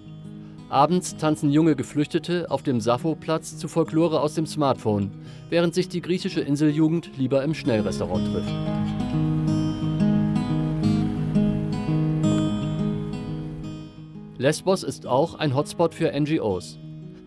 Abends 0.69 1.17
tanzen 1.17 1.49
junge 1.49 1.75
Geflüchtete 1.75 2.51
auf 2.51 2.61
dem 2.61 2.79
Sappho-Platz 2.79 3.57
zu 3.57 3.67
Folklore 3.67 4.21
aus 4.21 4.35
dem 4.35 4.45
Smartphone, 4.45 5.09
während 5.49 5.73
sich 5.73 5.89
die 5.89 5.99
griechische 5.99 6.41
Inseljugend 6.41 7.09
lieber 7.17 7.43
im 7.43 7.55
Schnellrestaurant 7.55 8.31
trifft. 8.31 8.53
Lesbos 14.37 14.83
ist 14.83 15.07
auch 15.07 15.35
ein 15.35 15.55
Hotspot 15.55 15.95
für 15.95 16.11
NGOs. 16.11 16.77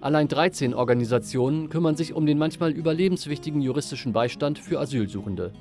Allein 0.01 0.29
13 0.29 0.73
Organisationen 0.73 1.69
kümmern 1.69 1.97
sich 1.97 2.15
um 2.15 2.27
den 2.27 2.39
manchmal 2.39 2.71
überlebenswichtigen 2.71 3.61
juristischen 3.61 4.13
Beistand 4.13 4.61
für 4.61 4.79
Asylsuchende. 4.79 5.53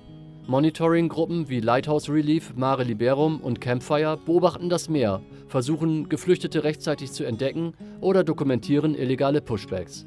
Monitoring-Gruppen 0.47 1.49
wie 1.49 1.59
Lighthouse 1.59 2.09
Relief, 2.09 2.53
Mare 2.55 2.83
Liberum 2.83 3.39
und 3.39 3.61
Campfire 3.61 4.17
beobachten 4.25 4.69
das 4.69 4.89
Meer, 4.89 5.21
versuchen, 5.47 6.09
Geflüchtete 6.09 6.63
rechtzeitig 6.63 7.11
zu 7.11 7.23
entdecken 7.23 7.73
oder 8.01 8.23
dokumentieren 8.23 8.95
illegale 8.95 9.41
Pushbacks. 9.41 10.05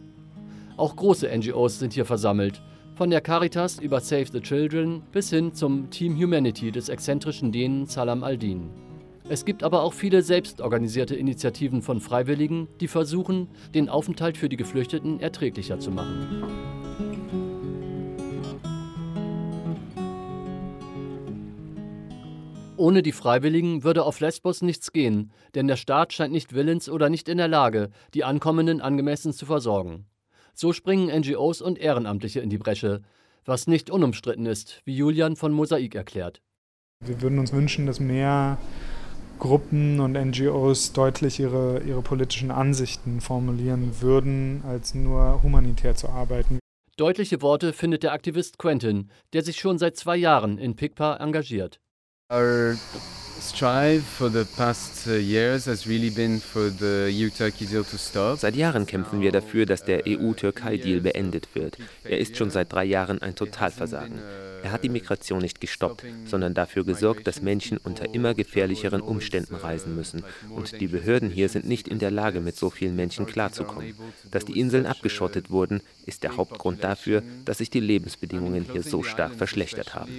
Auch 0.76 0.96
große 0.96 1.28
NGOs 1.28 1.78
sind 1.78 1.92
hier 1.92 2.04
versammelt, 2.04 2.60
von 2.96 3.10
der 3.10 3.20
Caritas 3.20 3.78
über 3.78 4.00
Save 4.00 4.26
the 4.32 4.40
Children 4.40 5.02
bis 5.12 5.30
hin 5.30 5.54
zum 5.54 5.90
Team 5.90 6.16
Humanity 6.16 6.72
des 6.72 6.88
exzentrischen 6.88 7.52
Dänen 7.52 7.86
Salam 7.86 8.22
al-Din. 8.22 8.70
Es 9.28 9.44
gibt 9.44 9.62
aber 9.62 9.82
auch 9.82 9.94
viele 9.94 10.20
selbstorganisierte 10.20 11.14
Initiativen 11.14 11.80
von 11.80 12.00
Freiwilligen, 12.00 12.68
die 12.80 12.88
versuchen, 12.88 13.48
den 13.74 13.88
Aufenthalt 13.88 14.36
für 14.36 14.48
die 14.48 14.56
Geflüchteten 14.56 15.18
erträglicher 15.18 15.78
zu 15.78 15.90
machen. 15.90 16.83
Ohne 22.76 23.02
die 23.02 23.12
Freiwilligen 23.12 23.84
würde 23.84 24.02
auf 24.02 24.18
Lesbos 24.18 24.60
nichts 24.60 24.90
gehen, 24.92 25.30
denn 25.54 25.68
der 25.68 25.76
Staat 25.76 26.12
scheint 26.12 26.32
nicht 26.32 26.54
willens 26.54 26.88
oder 26.88 27.08
nicht 27.08 27.28
in 27.28 27.38
der 27.38 27.46
Lage, 27.46 27.90
die 28.14 28.24
Ankommenden 28.24 28.80
angemessen 28.80 29.32
zu 29.32 29.46
versorgen. 29.46 30.06
So 30.54 30.72
springen 30.72 31.06
NGOs 31.06 31.60
und 31.62 31.78
Ehrenamtliche 31.78 32.40
in 32.40 32.50
die 32.50 32.58
Bresche, 32.58 33.02
was 33.44 33.68
nicht 33.68 33.90
unumstritten 33.90 34.46
ist, 34.46 34.80
wie 34.84 34.96
Julian 34.96 35.36
von 35.36 35.52
Mosaik 35.52 35.94
erklärt. 35.94 36.42
Wir 37.04 37.22
würden 37.22 37.38
uns 37.38 37.52
wünschen, 37.52 37.86
dass 37.86 38.00
mehr 38.00 38.58
Gruppen 39.38 40.00
und 40.00 40.12
NGOs 40.12 40.92
deutlich 40.92 41.38
ihre, 41.38 41.80
ihre 41.80 42.02
politischen 42.02 42.50
Ansichten 42.50 43.20
formulieren 43.20 44.00
würden, 44.00 44.62
als 44.66 44.94
nur 44.94 45.42
humanitär 45.44 45.94
zu 45.94 46.08
arbeiten. 46.08 46.58
Deutliche 46.96 47.40
Worte 47.40 47.72
findet 47.72 48.02
der 48.02 48.12
Aktivist 48.12 48.58
Quentin, 48.58 49.10
der 49.32 49.42
sich 49.42 49.58
schon 49.58 49.78
seit 49.78 49.96
zwei 49.96 50.16
Jahren 50.16 50.58
in 50.58 50.76
PICPA 50.76 51.16
engagiert. 51.16 51.80
而 52.28 52.78
uh. 58.14 58.36
Seit 58.36 58.56
Jahren 58.56 58.86
kämpfen 58.86 59.20
wir 59.20 59.32
dafür, 59.32 59.66
dass 59.66 59.84
der 59.84 60.04
EU-Türkei-Deal 60.06 61.00
beendet 61.00 61.48
wird. 61.54 61.78
Er 62.04 62.18
ist 62.18 62.36
schon 62.36 62.50
seit 62.50 62.72
drei 62.72 62.84
Jahren 62.84 63.22
ein 63.22 63.34
Totalversagen. 63.34 64.20
Er 64.64 64.72
hat 64.72 64.82
die 64.82 64.88
Migration 64.88 65.42
nicht 65.42 65.60
gestoppt, 65.60 66.06
sondern 66.24 66.54
dafür 66.54 66.84
gesorgt, 66.84 67.26
dass 67.26 67.42
Menschen 67.42 67.76
unter 67.76 68.14
immer 68.14 68.32
gefährlicheren 68.32 69.02
Umständen 69.02 69.56
reisen 69.56 69.94
müssen. 69.94 70.24
Und 70.48 70.80
die 70.80 70.86
Behörden 70.86 71.28
hier 71.28 71.50
sind 71.50 71.66
nicht 71.68 71.86
in 71.86 71.98
der 71.98 72.10
Lage, 72.10 72.40
mit 72.40 72.56
so 72.56 72.70
vielen 72.70 72.96
Menschen 72.96 73.26
klarzukommen. 73.26 73.94
Dass 74.30 74.46
die 74.46 74.58
Inseln 74.58 74.86
abgeschottet 74.86 75.50
wurden, 75.50 75.82
ist 76.06 76.22
der 76.22 76.38
Hauptgrund 76.38 76.82
dafür, 76.82 77.22
dass 77.44 77.58
sich 77.58 77.68
die 77.68 77.80
Lebensbedingungen 77.80 78.64
hier 78.72 78.82
so 78.82 79.02
stark 79.02 79.34
verschlechtert 79.34 79.94
haben. 79.94 80.10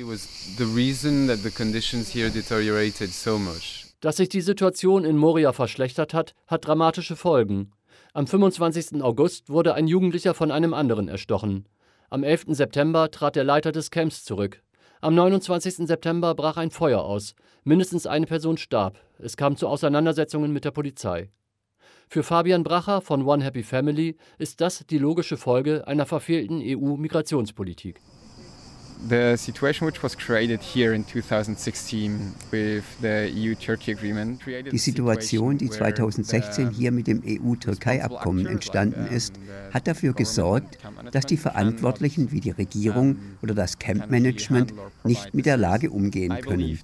Dass 4.02 4.18
sich 4.18 4.30
die 4.30 4.42
Situation 4.42 5.06
in 5.06 5.18
Moria 5.18 5.54
verschlechtert 5.54 6.14
hat, 6.14 6.36
hat 6.48 6.68
dramatische 6.68 7.16
Folgen. 7.16 7.72
Am 8.14 8.28
25. 8.28 9.02
August 9.02 9.50
wurde 9.50 9.74
ein 9.74 9.88
Jugendlicher 9.88 10.34
von 10.34 10.52
einem 10.52 10.74
anderen 10.74 11.08
erstochen. 11.08 11.68
Am 12.10 12.24
11. 12.24 12.46
September 12.50 13.10
trat 13.12 13.36
der 13.36 13.44
Leiter 13.44 13.72
des 13.72 13.92
Camps 13.92 14.24
zurück. 14.24 14.62
Am 15.02 15.16
29. 15.16 15.88
September 15.88 16.34
brach 16.36 16.58
ein 16.58 16.72
Feuer 16.72 17.04
aus. 17.04 17.36
Mindestens 17.64 18.08
eine 18.08 18.26
Person 18.26 18.58
starb. 18.58 19.00
Es 19.20 19.38
kam 19.38 19.58
zu 19.58 19.68
Auseinandersetzungen 19.68 20.52
mit 20.52 20.66
der 20.66 20.72
Polizei. 20.72 21.30
Für 22.08 22.24
Fabian 22.24 22.64
Bracher 22.64 23.02
von 23.02 23.26
One 23.26 23.44
Happy 23.44 23.64
Family 23.64 24.18
ist 24.38 24.62
das 24.62 24.86
die 24.86 24.98
logische 24.98 25.38
Folge 25.38 25.88
einer 25.88 26.06
verfehlten 26.06 26.62
EU-Migrationspolitik. 26.64 28.00
The 29.08 29.38
situation 29.38 29.86
which 29.86 30.02
was 30.02 30.16
created 30.18 30.62
here 30.62 30.94
in 30.94 31.06
2016 31.06 32.34
with 32.52 32.84
the 33.02 33.30
EU-Turkey 33.32 33.92
agreement 33.92 34.42
Die 34.72 34.78
Situation, 34.80 35.60
die 35.60 35.70
2016 35.70 36.72
hier 36.72 36.92
mit 36.92 37.06
dem 37.06 37.22
EU-Türkei-Abkommen 37.24 38.48
entstanden 38.48 39.06
ist, 39.08 39.36
hat 39.72 39.88
dafür 39.88 40.14
gesorgt, 40.14 40.80
dass 41.12 41.26
die 41.28 41.38
Verantwortlichen 41.38 42.32
wie 42.32 42.40
die 42.40 42.52
Regierung 42.52 43.18
oder 43.44 43.54
das 43.54 43.78
Camp-Management 43.78 44.74
nicht 45.04 45.36
mit 45.36 45.46
der 45.46 45.58
Lage 45.58 45.92
umgehen 45.92 46.40
können. 46.42 46.80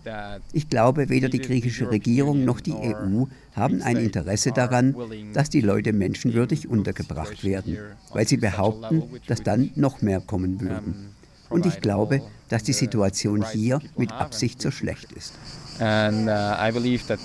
Ich 0.53 0.69
glaube, 0.69 1.09
weder 1.09 1.29
die 1.29 1.41
griechische 1.41 1.89
Regierung 1.89 2.45
noch 2.45 2.59
die 2.59 2.73
EU 2.73 3.25
haben 3.55 3.81
ein 3.81 3.97
Interesse 3.97 4.51
daran, 4.51 4.95
dass 5.33 5.49
die 5.49 5.61
Leute 5.61 5.91
menschenwürdig 5.91 6.67
untergebracht 6.67 7.43
werden, 7.43 7.77
weil 8.13 8.27
sie 8.27 8.37
behaupten, 8.37 9.03
dass 9.25 9.41
dann 9.41 9.71
noch 9.75 10.03
mehr 10.03 10.21
kommen 10.21 10.61
würden. 10.61 11.15
Und 11.51 11.65
ich 11.65 11.81
glaube, 11.81 12.21
dass 12.49 12.63
die 12.63 12.73
Situation 12.73 13.45
hier 13.51 13.79
mit 13.97 14.11
Absicht 14.11 14.61
so 14.61 14.71
schlecht 14.71 15.11
ist. 15.11 15.33
And 15.79 16.27
uh, 16.27 16.55
I 16.59 16.71
believe 16.71 17.05
that 17.07 17.19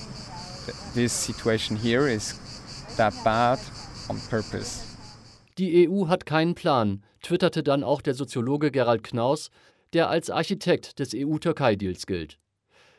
this 0.95 1.12
situation 1.12 1.78
here 1.78 2.11
is 2.11 2.38
that 2.97 3.14
bad 3.25 3.59
on 4.09 4.21
purpose. 4.28 4.83
Die 5.59 5.88
EU 5.88 6.09
hat 6.09 6.26
keinen 6.26 6.54
Plan, 6.54 7.02
twitterte 7.23 7.62
dann 7.62 7.83
auch 7.83 8.02
der 8.02 8.14
Soziologe 8.14 8.71
Gerald 8.71 9.04
Knaus, 9.04 9.50
der 9.92 10.11
als 10.11 10.28
Architekt 10.28 10.99
des 10.99 11.12
EU-Türkei-Deals 11.14 12.06
gilt. 12.06 12.38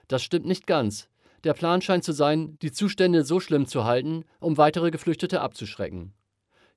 Das 0.08 0.24
stimmt 0.24 0.46
nicht 0.46 0.66
ganz. 0.66 1.08
Der 1.44 1.54
Plan 1.54 1.82
scheint 1.82 2.04
zu 2.04 2.14
sein, 2.14 2.58
die 2.62 2.72
Zustände 2.72 3.24
so 3.24 3.40
schlimm 3.40 3.68
zu 3.68 3.84
halten, 3.84 4.24
um 4.40 4.58
weitere 4.58 4.90
Geflüchtete 4.90 5.42
abzuschrecken. 5.42 6.14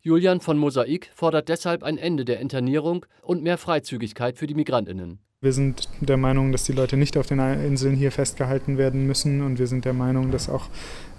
Julian 0.02 0.40
von 0.40 0.56
Mosaik 0.56 1.10
fordert 1.14 1.50
deshalb 1.50 1.82
ein 1.82 1.98
Ende 1.98 2.24
der 2.24 2.40
Internierung 2.40 3.04
und 3.20 3.42
mehr 3.42 3.58
Freizügigkeit 3.58 4.38
für 4.38 4.46
die 4.46 4.54
Migrantinnen. 4.54 5.18
Wir 5.42 5.52
sind 5.52 5.90
der 6.00 6.16
Meinung, 6.16 6.52
dass 6.52 6.64
die 6.64 6.72
Leute 6.72 6.96
nicht 6.96 7.18
auf 7.18 7.26
den 7.26 7.38
Inseln 7.38 7.96
hier 7.96 8.10
festgehalten 8.10 8.78
werden 8.78 9.06
müssen 9.06 9.42
und 9.42 9.58
wir 9.58 9.66
sind 9.66 9.84
der 9.84 9.92
Meinung, 9.92 10.30
dass 10.30 10.48
auch 10.48 10.68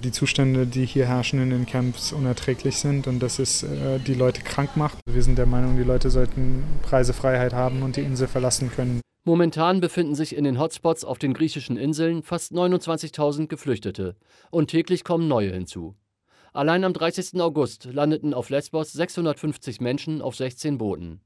die 0.04 0.12
Zustände, 0.12 0.66
die 0.66 0.86
hier 0.86 1.06
herrschen 1.06 1.40
in 1.44 1.52
den 1.52 1.68
Camps, 1.68 2.12
unerträglich 2.12 2.78
sind 2.78 3.06
und 3.06 3.20
dass 3.20 3.38
es 3.38 3.62
äh, 3.62 4.00
die 4.00 4.16
Leute 4.16 4.42
krank 4.42 4.76
macht. 4.76 4.98
Wir 5.06 5.22
sind 5.22 5.38
der 5.38 5.46
Meinung, 5.46 5.78
die 5.78 5.84
Leute 5.84 6.10
sollten 6.10 6.64
Reisefreiheit 6.88 7.54
haben 7.54 7.84
und 7.84 7.98
die 7.98 8.02
Insel 8.02 8.28
verlassen 8.28 8.72
können. 8.72 9.02
Momentan 9.26 9.80
befinden 9.80 10.16
sich 10.16 10.36
in 10.36 10.44
den 10.44 10.58
Hotspots 10.58 11.06
auf 11.06 11.20
den 11.20 11.36
griechischen 11.36 11.78
Inseln 11.78 12.24
fast 12.24 12.52
29.000 12.52 13.46
Geflüchtete 13.46 14.16
und 14.50 14.72
täglich 14.72 15.04
kommen 15.04 15.28
neue 15.28 15.52
hinzu. 15.52 15.96
Allein 16.54 16.84
am 16.84 16.92
30. 16.92 17.40
August 17.40 17.86
landeten 17.86 18.34
auf 18.34 18.50
Lesbos 18.50 18.92
650 18.92 19.80
Menschen 19.80 20.22
auf 20.22 20.36
16 20.36 20.78
Booten. 20.78 21.22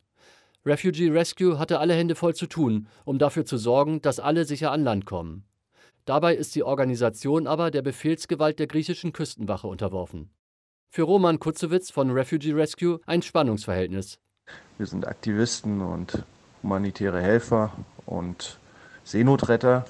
Refugee 0.63 1.09
Rescue 1.09 1.57
hatte 1.57 1.79
alle 1.79 1.95
Hände 1.95 2.13
voll 2.13 2.35
zu 2.35 2.45
tun, 2.45 2.87
um 3.05 3.17
dafür 3.17 3.43
zu 3.43 3.57
sorgen, 3.57 4.03
dass 4.03 4.19
alle 4.19 4.45
sicher 4.45 4.71
an 4.71 4.83
Land 4.83 5.07
kommen. 5.07 5.43
Dabei 6.05 6.35
ist 6.35 6.53
die 6.53 6.61
Organisation 6.61 7.47
aber 7.47 7.71
der 7.71 7.81
Befehlsgewalt 7.81 8.59
der 8.59 8.67
griechischen 8.67 9.13
Küstenwache 9.13 9.65
unterworfen. 9.67 10.29
Für 10.91 11.03
Roman 11.03 11.39
Kutzewitz 11.39 11.89
von 11.89 12.11
Refugee 12.11 12.53
Rescue 12.53 12.99
ein 13.07 13.23
Spannungsverhältnis. 13.23 14.19
Wir 14.77 14.85
sind 14.85 15.07
Aktivisten 15.07 15.81
und 15.81 16.23
humanitäre 16.61 17.19
Helfer 17.19 17.71
und 18.05 18.59
Seenotretter. 19.03 19.85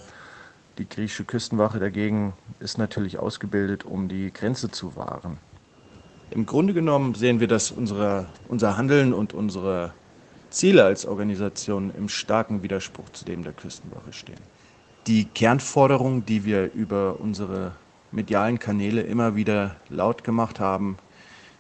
Die 0.78 0.90
griechische 0.90 1.24
Küstenwache 1.24 1.80
dagegen 1.80 2.34
ist 2.60 2.78
natürlich 2.78 3.18
ausgebildet, 3.18 3.86
um 3.86 4.10
die 4.10 4.34
Grenze 4.34 4.70
zu 4.70 4.96
wahren. 4.98 5.38
Im 6.32 6.46
Grunde 6.46 6.74
genommen 6.74 7.16
sehen 7.16 7.40
wir, 7.40 7.48
dass 7.48 7.72
unsere, 7.72 8.26
unser 8.50 8.76
Handeln 8.76 9.14
und 9.14 9.34
unsere 9.34 9.94
Ziele 10.50 10.84
als 10.84 11.06
Organisation 11.06 11.94
im 11.96 12.10
starken 12.10 12.62
Widerspruch 12.62 13.10
zu 13.10 13.24
dem 13.24 13.44
der 13.44 13.54
Küstenwache 13.54 14.12
stehen. 14.12 14.40
Die 15.08 15.26
Kernforderung, 15.26 16.26
die 16.26 16.44
wir 16.46 16.74
über 16.74 17.20
unsere 17.22 17.74
medialen 18.12 18.60
Kanäle 18.60 19.02
immer 19.02 19.36
wieder 19.36 19.78
laut 19.90 20.24
gemacht 20.24 20.60
haben, 20.60 20.98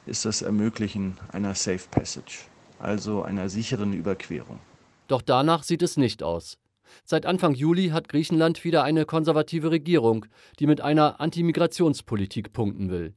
ist 0.06 0.26
das 0.26 0.42
Ermöglichen 0.42 1.18
einer 1.32 1.56
Safe 1.56 1.88
Passage, 1.90 2.40
also 2.80 3.24
einer 3.24 3.50
sicheren 3.50 3.94
Überquerung. 3.94 4.60
Doch 5.08 5.22
danach 5.22 5.64
sieht 5.64 5.84
es 5.84 5.96
nicht 5.98 6.24
aus. 6.24 6.58
Seit 7.04 7.26
Anfang 7.26 7.54
Juli 7.54 7.90
hat 7.90 8.10
Griechenland 8.10 8.64
wieder 8.64 8.84
eine 8.84 9.06
konservative 9.06 9.72
Regierung, 9.72 10.26
die 10.60 10.68
mit 10.68 10.82
einer 10.82 11.20
Antimigrationspolitik 11.20 12.54
punkten 12.54 12.90
will. 12.90 13.14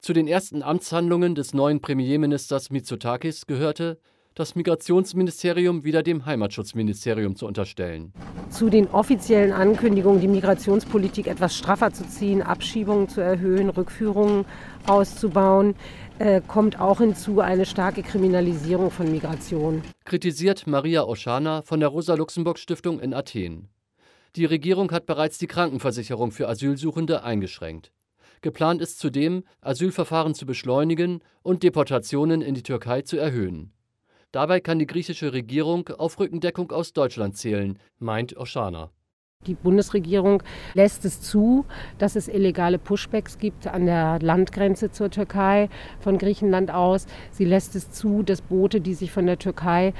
Zu 0.00 0.12
den 0.12 0.28
ersten 0.28 0.62
Amtshandlungen 0.62 1.34
des 1.34 1.54
neuen 1.54 1.80
Premierministers 1.80 2.70
Mitsotakis 2.70 3.46
gehörte, 3.46 3.98
das 4.38 4.54
Migrationsministerium 4.54 5.82
wieder 5.82 6.04
dem 6.04 6.24
Heimatschutzministerium 6.24 7.34
zu 7.34 7.44
unterstellen. 7.44 8.12
Zu 8.50 8.70
den 8.70 8.86
offiziellen 8.88 9.52
Ankündigungen, 9.52 10.20
die 10.20 10.28
Migrationspolitik 10.28 11.26
etwas 11.26 11.56
straffer 11.56 11.92
zu 11.92 12.08
ziehen, 12.08 12.40
Abschiebungen 12.42 13.08
zu 13.08 13.20
erhöhen, 13.20 13.68
Rückführungen 13.68 14.44
auszubauen, 14.86 15.74
äh, 16.20 16.40
kommt 16.46 16.80
auch 16.80 16.98
hinzu 16.98 17.40
eine 17.40 17.66
starke 17.66 18.04
Kriminalisierung 18.04 18.92
von 18.92 19.10
Migration. 19.10 19.82
Kritisiert 20.04 20.68
Maria 20.68 21.02
Oschana 21.02 21.62
von 21.62 21.80
der 21.80 21.88
Rosa-Luxemburg-Stiftung 21.88 23.00
in 23.00 23.14
Athen. 23.14 23.68
Die 24.36 24.44
Regierung 24.44 24.92
hat 24.92 25.06
bereits 25.06 25.38
die 25.38 25.48
Krankenversicherung 25.48 26.30
für 26.30 26.48
Asylsuchende 26.48 27.24
eingeschränkt. 27.24 27.90
Geplant 28.40 28.80
ist 28.82 29.00
zudem, 29.00 29.42
Asylverfahren 29.62 30.34
zu 30.34 30.46
beschleunigen 30.46 31.22
und 31.42 31.64
Deportationen 31.64 32.40
in 32.40 32.54
die 32.54 32.62
Türkei 32.62 33.02
zu 33.02 33.16
erhöhen. 33.16 33.72
Dabei 34.32 34.60
kann 34.60 34.78
die 34.78 34.86
griechische 34.86 35.32
Regierung 35.32 35.88
auf 35.88 36.20
Rückendeckung 36.20 36.70
aus 36.70 36.92
Deutschland 36.92 37.38
zählen, 37.38 37.78
meint 37.98 38.36
Oschana. 38.36 38.90
Die 39.46 39.54
Bundesregierung 39.54 40.42
lässt 40.74 41.06
es 41.06 41.22
zu, 41.22 41.64
dass 41.96 42.14
es 42.14 42.28
illegale 42.28 42.78
Pushbacks 42.78 43.38
gibt 43.38 43.66
an 43.66 43.86
der 43.86 44.18
Landgrenze 44.20 44.90
zur 44.90 45.10
Türkei 45.10 45.70
von 46.00 46.18
Griechenland 46.18 46.70
aus. 46.70 47.06
Sie 47.30 47.46
lässt 47.46 47.74
es 47.74 47.90
zu, 47.90 48.22
dass 48.22 48.42
Boote, 48.42 48.82
die 48.82 48.92
sich 48.94 49.12
von 49.12 49.24
der 49.24 49.38
Türkei 49.38 49.94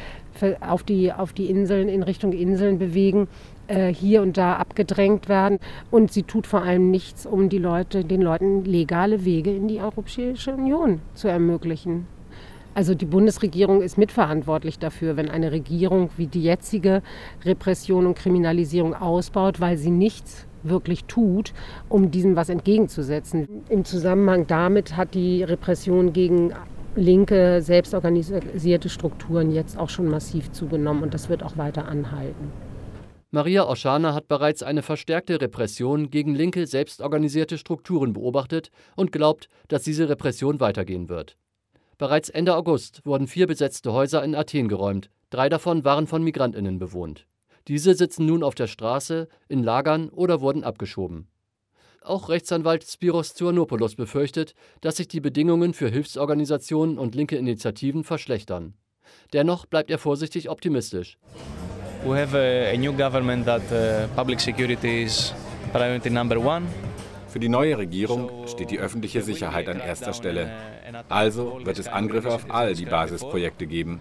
auf 0.60 0.82
die, 0.82 1.10
auf 1.12 1.32
die 1.32 1.48
Inseln, 1.48 1.88
in 1.88 2.02
Richtung 2.02 2.32
Inseln 2.32 2.78
bewegen, 2.78 3.28
äh, 3.68 3.94
hier 3.94 4.20
und 4.20 4.36
da 4.36 4.56
abgedrängt 4.56 5.30
werden. 5.30 5.58
Und 5.90 6.12
sie 6.12 6.24
tut 6.24 6.46
vor 6.46 6.62
allem 6.62 6.90
nichts, 6.90 7.24
um 7.24 7.48
die 7.48 7.58
Leute, 7.58 8.04
den 8.04 8.20
Leuten 8.20 8.64
legale 8.64 9.24
Wege 9.24 9.54
in 9.54 9.68
die 9.68 9.80
Europäische 9.80 10.52
Union 10.52 11.00
zu 11.14 11.28
ermöglichen. 11.28 12.06
Also 12.78 12.94
die 12.94 13.06
Bundesregierung 13.06 13.82
ist 13.82 13.98
mitverantwortlich 13.98 14.78
dafür, 14.78 15.16
wenn 15.16 15.28
eine 15.28 15.50
Regierung 15.50 16.10
wie 16.16 16.28
die 16.28 16.44
jetzige 16.44 17.02
Repression 17.44 18.06
und 18.06 18.16
Kriminalisierung 18.16 18.94
ausbaut, 18.94 19.58
weil 19.58 19.76
sie 19.76 19.90
nichts 19.90 20.46
wirklich 20.62 21.06
tut, 21.06 21.54
um 21.88 22.12
diesem 22.12 22.36
was 22.36 22.50
entgegenzusetzen. 22.50 23.64
Im 23.68 23.84
Zusammenhang 23.84 24.46
damit 24.46 24.96
hat 24.96 25.14
die 25.14 25.42
Repression 25.42 26.12
gegen 26.12 26.52
linke, 26.94 27.62
selbstorganisierte 27.62 28.88
Strukturen 28.88 29.50
jetzt 29.50 29.76
auch 29.76 29.90
schon 29.90 30.06
massiv 30.06 30.52
zugenommen 30.52 31.02
und 31.02 31.14
das 31.14 31.28
wird 31.28 31.42
auch 31.42 31.56
weiter 31.56 31.88
anhalten. 31.88 32.52
Maria 33.32 33.66
Oschana 33.68 34.14
hat 34.14 34.28
bereits 34.28 34.62
eine 34.62 34.82
verstärkte 34.82 35.40
Repression 35.40 36.10
gegen 36.10 36.36
linke, 36.36 36.64
selbstorganisierte 36.68 37.58
Strukturen 37.58 38.12
beobachtet 38.12 38.70
und 38.94 39.10
glaubt, 39.10 39.48
dass 39.66 39.82
diese 39.82 40.08
Repression 40.08 40.60
weitergehen 40.60 41.08
wird. 41.08 41.36
Bereits 41.98 42.28
Ende 42.28 42.54
August 42.54 43.04
wurden 43.04 43.26
vier 43.26 43.48
besetzte 43.48 43.92
Häuser 43.92 44.22
in 44.22 44.36
Athen 44.36 44.68
geräumt, 44.68 45.10
drei 45.30 45.48
davon 45.48 45.84
waren 45.84 46.06
von 46.06 46.22
Migrantinnen 46.22 46.78
bewohnt. 46.78 47.26
Diese 47.66 47.94
sitzen 47.94 48.24
nun 48.24 48.44
auf 48.44 48.54
der 48.54 48.68
Straße, 48.68 49.26
in 49.48 49.64
Lagern 49.64 50.08
oder 50.08 50.40
wurden 50.40 50.62
abgeschoben. 50.62 51.26
Auch 52.00 52.28
Rechtsanwalt 52.28 52.84
Spiros 52.84 53.34
Tzouanopoulos 53.34 53.96
befürchtet, 53.96 54.54
dass 54.80 54.98
sich 54.98 55.08
die 55.08 55.20
Bedingungen 55.20 55.74
für 55.74 55.88
Hilfsorganisationen 55.88 56.98
und 56.98 57.16
linke 57.16 57.36
Initiativen 57.36 58.04
verschlechtern. 58.04 58.74
Dennoch 59.32 59.66
bleibt 59.66 59.90
er 59.90 59.98
vorsichtig 59.98 60.48
optimistisch. 60.48 61.18
We 62.06 62.16
have 62.16 62.38
a, 62.38 62.72
a 62.72 62.76
new 62.76 62.92
government 62.92 63.44
that 63.46 63.62
uh, 63.72 64.06
public 64.14 64.38
security 64.38 65.02
is 65.02 65.34
priority 65.72 66.10
number 66.10 66.38
one. 66.38 66.68
Für 67.28 67.38
die 67.38 67.48
neue 67.48 67.76
Regierung 67.76 68.46
steht 68.46 68.70
die 68.70 68.78
öffentliche 68.78 69.22
Sicherheit 69.22 69.68
an 69.68 69.80
erster 69.80 70.14
Stelle. 70.14 70.50
Also 71.08 71.60
wird 71.64 71.78
es 71.78 71.88
Angriffe 71.88 72.32
auf 72.32 72.50
all 72.50 72.74
die 72.74 72.86
Basisprojekte 72.86 73.66
geben. 73.66 74.00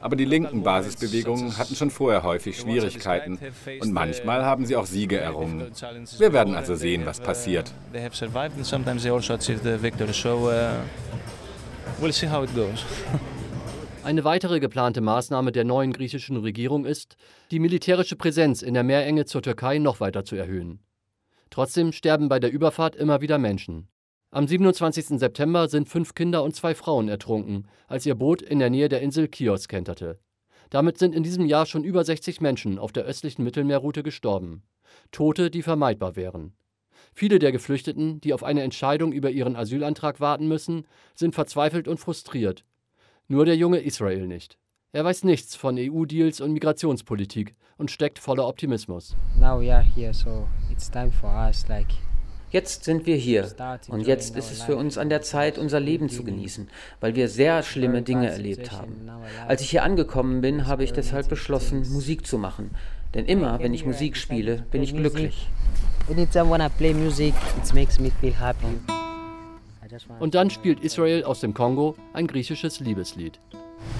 Aber 0.00 0.16
die 0.16 0.26
linken 0.26 0.62
Basisbewegungen 0.62 1.56
hatten 1.56 1.74
schon 1.74 1.90
vorher 1.90 2.22
häufig 2.22 2.58
Schwierigkeiten 2.58 3.38
und 3.80 3.92
manchmal 3.92 4.44
haben 4.44 4.66
sie 4.66 4.76
auch 4.76 4.84
Siege 4.84 5.18
errungen. 5.18 5.72
Wir 6.18 6.34
werden 6.34 6.54
also 6.54 6.74
sehen, 6.74 7.06
was 7.06 7.20
passiert. 7.20 7.72
Eine 14.04 14.24
weitere 14.24 14.60
geplante 14.60 15.00
Maßnahme 15.00 15.52
der 15.52 15.64
neuen 15.64 15.94
griechischen 15.94 16.36
Regierung 16.36 16.84
ist, 16.84 17.16
die 17.50 17.58
militärische 17.58 18.16
Präsenz 18.16 18.60
in 18.60 18.74
der 18.74 18.82
Meerenge 18.82 19.24
zur 19.24 19.40
Türkei 19.40 19.78
noch 19.78 20.00
weiter 20.00 20.26
zu 20.26 20.36
erhöhen. 20.36 20.80
Trotzdem 21.54 21.92
sterben 21.92 22.28
bei 22.28 22.40
der 22.40 22.50
Überfahrt 22.50 22.96
immer 22.96 23.20
wieder 23.20 23.38
Menschen. 23.38 23.86
Am 24.32 24.48
27. 24.48 25.20
September 25.20 25.68
sind 25.68 25.88
fünf 25.88 26.16
Kinder 26.16 26.42
und 26.42 26.56
zwei 26.56 26.74
Frauen 26.74 27.08
ertrunken, 27.08 27.68
als 27.86 28.04
ihr 28.06 28.16
Boot 28.16 28.42
in 28.42 28.58
der 28.58 28.70
Nähe 28.70 28.88
der 28.88 29.02
Insel 29.02 29.28
Chios 29.32 29.68
kenterte. 29.68 30.18
Damit 30.70 30.98
sind 30.98 31.14
in 31.14 31.22
diesem 31.22 31.46
Jahr 31.46 31.66
schon 31.66 31.84
über 31.84 32.02
60 32.02 32.40
Menschen 32.40 32.76
auf 32.76 32.90
der 32.90 33.04
östlichen 33.04 33.44
Mittelmeerroute 33.44 34.02
gestorben. 34.02 34.64
Tote, 35.12 35.48
die 35.48 35.62
vermeidbar 35.62 36.16
wären. 36.16 36.56
Viele 37.12 37.38
der 37.38 37.52
Geflüchteten, 37.52 38.20
die 38.20 38.34
auf 38.34 38.42
eine 38.42 38.62
Entscheidung 38.62 39.12
über 39.12 39.30
ihren 39.30 39.54
Asylantrag 39.54 40.18
warten 40.18 40.48
müssen, 40.48 40.88
sind 41.14 41.36
verzweifelt 41.36 41.86
und 41.86 42.00
frustriert. 42.00 42.64
Nur 43.28 43.44
der 43.44 43.56
junge 43.56 43.78
Israel 43.78 44.26
nicht. 44.26 44.58
Er 44.90 45.04
weiß 45.04 45.22
nichts 45.22 45.54
von 45.54 45.76
EU-Deals 45.78 46.40
und 46.40 46.52
Migrationspolitik 46.52 47.54
und 47.78 47.92
steckt 47.92 48.18
voller 48.18 48.48
Optimismus. 48.48 49.16
Now 49.38 49.60
we 49.60 49.72
are 49.72 49.84
here, 49.84 50.12
so 50.12 50.48
it's 50.74 50.90
time 50.90 51.10
for 51.10 51.30
us, 51.30 51.66
like 51.68 51.86
Jetzt 52.50 52.84
sind 52.84 53.04
wir 53.04 53.16
hier. 53.16 53.48
und 53.88 54.06
jetzt 54.06 54.36
ist 54.36 54.52
es 54.52 54.62
für 54.62 54.76
uns 54.76 54.96
an 54.96 55.08
der 55.08 55.22
Zeit, 55.22 55.58
unser 55.58 55.80
Leben 55.80 56.08
zu 56.08 56.22
genießen, 56.22 56.68
weil 57.00 57.16
wir 57.16 57.28
sehr 57.28 57.64
schlimme 57.64 58.02
Dinge 58.02 58.30
erlebt 58.30 58.70
haben. 58.70 59.10
Als 59.48 59.60
ich 59.60 59.70
hier 59.70 59.82
angekommen 59.82 60.40
bin, 60.40 60.68
habe 60.68 60.84
ich 60.84 60.92
deshalb 60.92 61.28
beschlossen, 61.28 61.92
Musik 61.92 62.24
zu 62.24 62.38
machen. 62.38 62.70
Denn 63.12 63.26
immer, 63.26 63.58
wenn 63.58 63.74
ich 63.74 63.84
Musik 63.84 64.16
spiele, 64.16 64.64
bin 64.70 64.84
ich 64.84 64.94
glücklich. 64.94 65.48
Und 70.20 70.36
dann 70.36 70.50
spielt 70.50 70.84
Israel 70.84 71.24
aus 71.24 71.40
dem 71.40 71.54
Kongo 71.54 71.96
ein 72.12 72.28
griechisches 72.28 72.78
Liebeslied. 72.78 73.40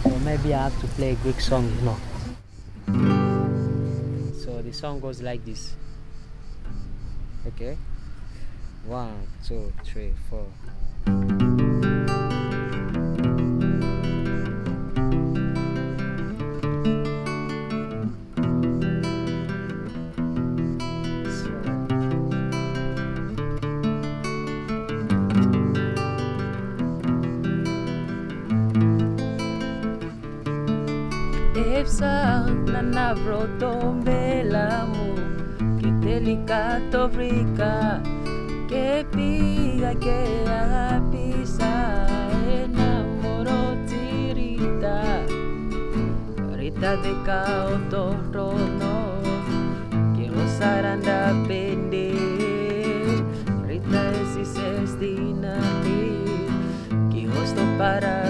So 0.05 0.11
okay. 7.47 7.77
One 8.87 9.27
two 9.47 9.73
three 9.85 10.13
four. 10.29 10.47
Epsa 31.55 32.45
na 32.67 32.81
navro 32.83 33.47
delicato 36.15 37.09
brica 37.09 38.01
que 38.69 39.05
pida 39.11 39.95
que 39.97 40.45
haga 40.47 41.03
pisa 41.11 42.07
enamoró 42.63 43.77
tirita 43.89 45.03
rita 46.57 46.97
de 47.05 47.15
cauto 47.25 48.17
rono 48.33 48.95
que 50.15 50.29
rosaranda 50.31 51.35
pende 51.49 52.15
rita 53.67 54.13
es 54.13 54.97
y 55.03 55.35
que 57.11 57.27
rosto 57.27 57.63
para 57.77 58.24